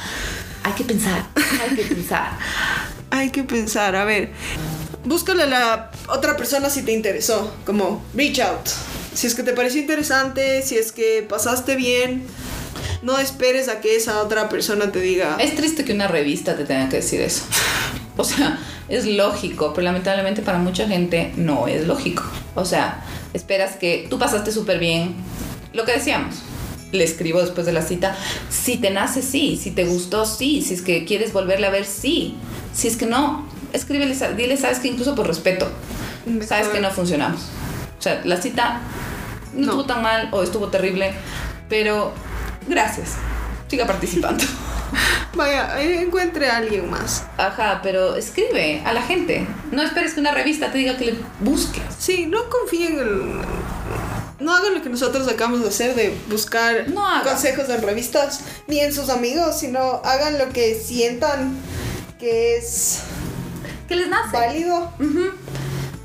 [0.62, 1.24] Hay que pensar,
[1.62, 2.30] hay que pensar.
[3.12, 4.30] Hay que pensar, a ver.
[5.05, 7.53] Búscale a la otra persona si te interesó.
[7.66, 8.68] Como reach out.
[9.12, 12.24] Si es que te pareció interesante, si es que pasaste bien,
[13.03, 15.36] no esperes a que esa otra persona te diga.
[15.41, 17.43] Es triste que una revista te tenga que decir eso.
[18.21, 18.59] O sea,
[18.89, 22.23] es lógico, pero lamentablemente para mucha gente no es lógico.
[22.55, 23.03] O sea,
[23.33, 25.14] esperas que tú pasaste súper bien.
[25.73, 26.35] Lo que decíamos,
[26.93, 28.16] le escribo después de la cita.
[28.51, 29.59] Si te nace, sí.
[29.62, 30.61] Si te gustó, sí.
[30.62, 32.35] Si es que quieres volverla a ver, sí.
[32.75, 35.71] Si es que no, escríbele, dile, sabes que incluso por respeto,
[36.27, 36.45] Mejor.
[36.47, 37.41] sabes que no funcionamos.
[37.99, 38.81] O sea, la cita
[39.55, 39.64] no, No.
[39.73, 41.12] estuvo tan mal o estuvo terrible,
[41.68, 42.12] pero
[42.68, 43.14] gracias.
[43.68, 44.45] Siga participando.
[45.34, 47.24] Vaya, eh, encuentre a alguien más.
[47.36, 49.47] Ajá, pero escribe a la gente.
[49.70, 51.82] No esperes que una revista te diga que le busques.
[51.99, 53.41] Sí, no confíen en.
[54.41, 58.80] No hagan lo que nosotros acabamos de hacer de buscar No consejos en revistas ni
[58.80, 61.55] en sus amigos, sino hagan lo que sientan
[62.18, 63.01] que es
[63.86, 64.32] Que les nace.
[64.36, 64.91] válido.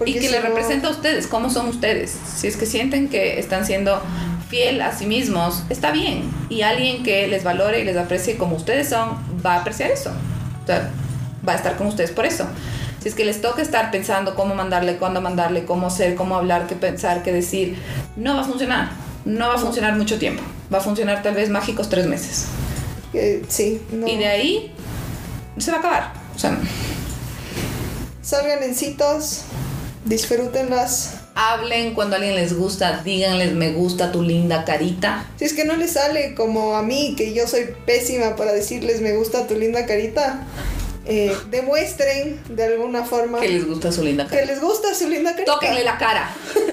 [0.06, 2.14] Y que si le no- representa a ustedes, cómo son ustedes.
[2.38, 4.02] Si es que sienten que están siendo
[4.50, 6.32] fiel a sí mismos, está bien.
[6.50, 10.12] Y alguien que les valore y les aprecie como ustedes son, va a apreciar eso.
[10.64, 10.92] O sea,
[11.48, 12.46] va a estar con ustedes por eso.
[13.02, 16.68] Si es que les toca estar pensando cómo mandarle, cuándo mandarle, cómo ser, cómo hablar,
[16.68, 17.78] qué pensar, qué decir,
[18.16, 18.90] no va a funcionar.
[19.26, 20.44] No va a funcionar mucho tiempo.
[20.74, 22.48] Va a funcionar tal vez mágicos tres meses.
[23.12, 24.08] que sí, no.
[24.08, 24.72] Y de ahí
[25.58, 26.14] se va a acabar.
[26.36, 26.58] O sea,
[28.26, 29.44] Salgan en citas,
[30.04, 31.25] disfrútenlas.
[31.36, 35.26] Hablen cuando a alguien les gusta, díganles me gusta tu linda carita.
[35.38, 39.02] Si es que no les sale como a mí, que yo soy pésima para decirles
[39.02, 40.46] me gusta tu linda carita,
[41.06, 44.54] eh, demuestren de alguna forma Que les gusta su linda que carita.
[44.54, 45.54] les gusta su linda carita.
[45.54, 46.30] Tóquenle la cara.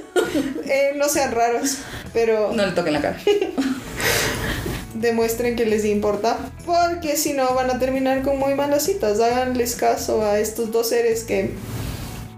[0.65, 1.79] Eh, no sean raros,
[2.15, 3.19] pero No le toquen la cara.
[4.95, 9.21] demuestren que les importa, porque si no van a terminar con muy malas citas.
[9.21, 11.51] Háganles caso a estos dos seres que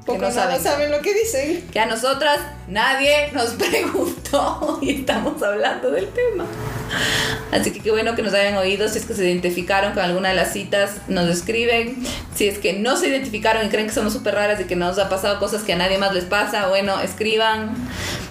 [0.05, 0.63] Poco no no saben.
[0.63, 1.67] saben lo que dicen.
[1.73, 6.45] Que a nosotras nadie nos preguntó y estamos hablando del tema.
[7.51, 8.87] Así que qué bueno que nos hayan oído.
[8.89, 12.05] Si es que se identificaron con alguna de las citas, nos escriben.
[12.35, 14.99] Si es que no se identificaron y creen que somos súper raras y que nos
[14.99, 17.75] ha pasado cosas que a nadie más les pasa, bueno, escriban.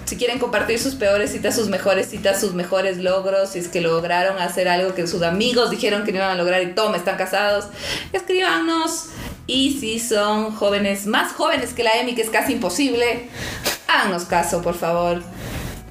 [0.04, 3.80] Si quieren compartir sus peores citas, sus mejores citas, sus mejores logros, si es que
[3.80, 7.16] lograron hacer algo que sus amigos dijeron que no iban a lograr y toma, están
[7.16, 7.66] casados,
[8.12, 9.06] escríbanos.
[9.46, 13.28] Y si son jóvenes, más jóvenes que la Emi, que es casi imposible,
[13.86, 15.22] háganos caso, por favor.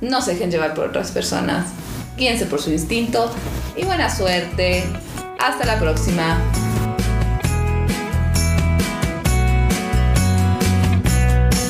[0.02, 1.68] No se dejen llevar por otras personas.
[2.18, 3.32] Guíense por su instinto
[3.76, 4.84] y buena suerte.
[5.40, 6.38] Hasta la próxima.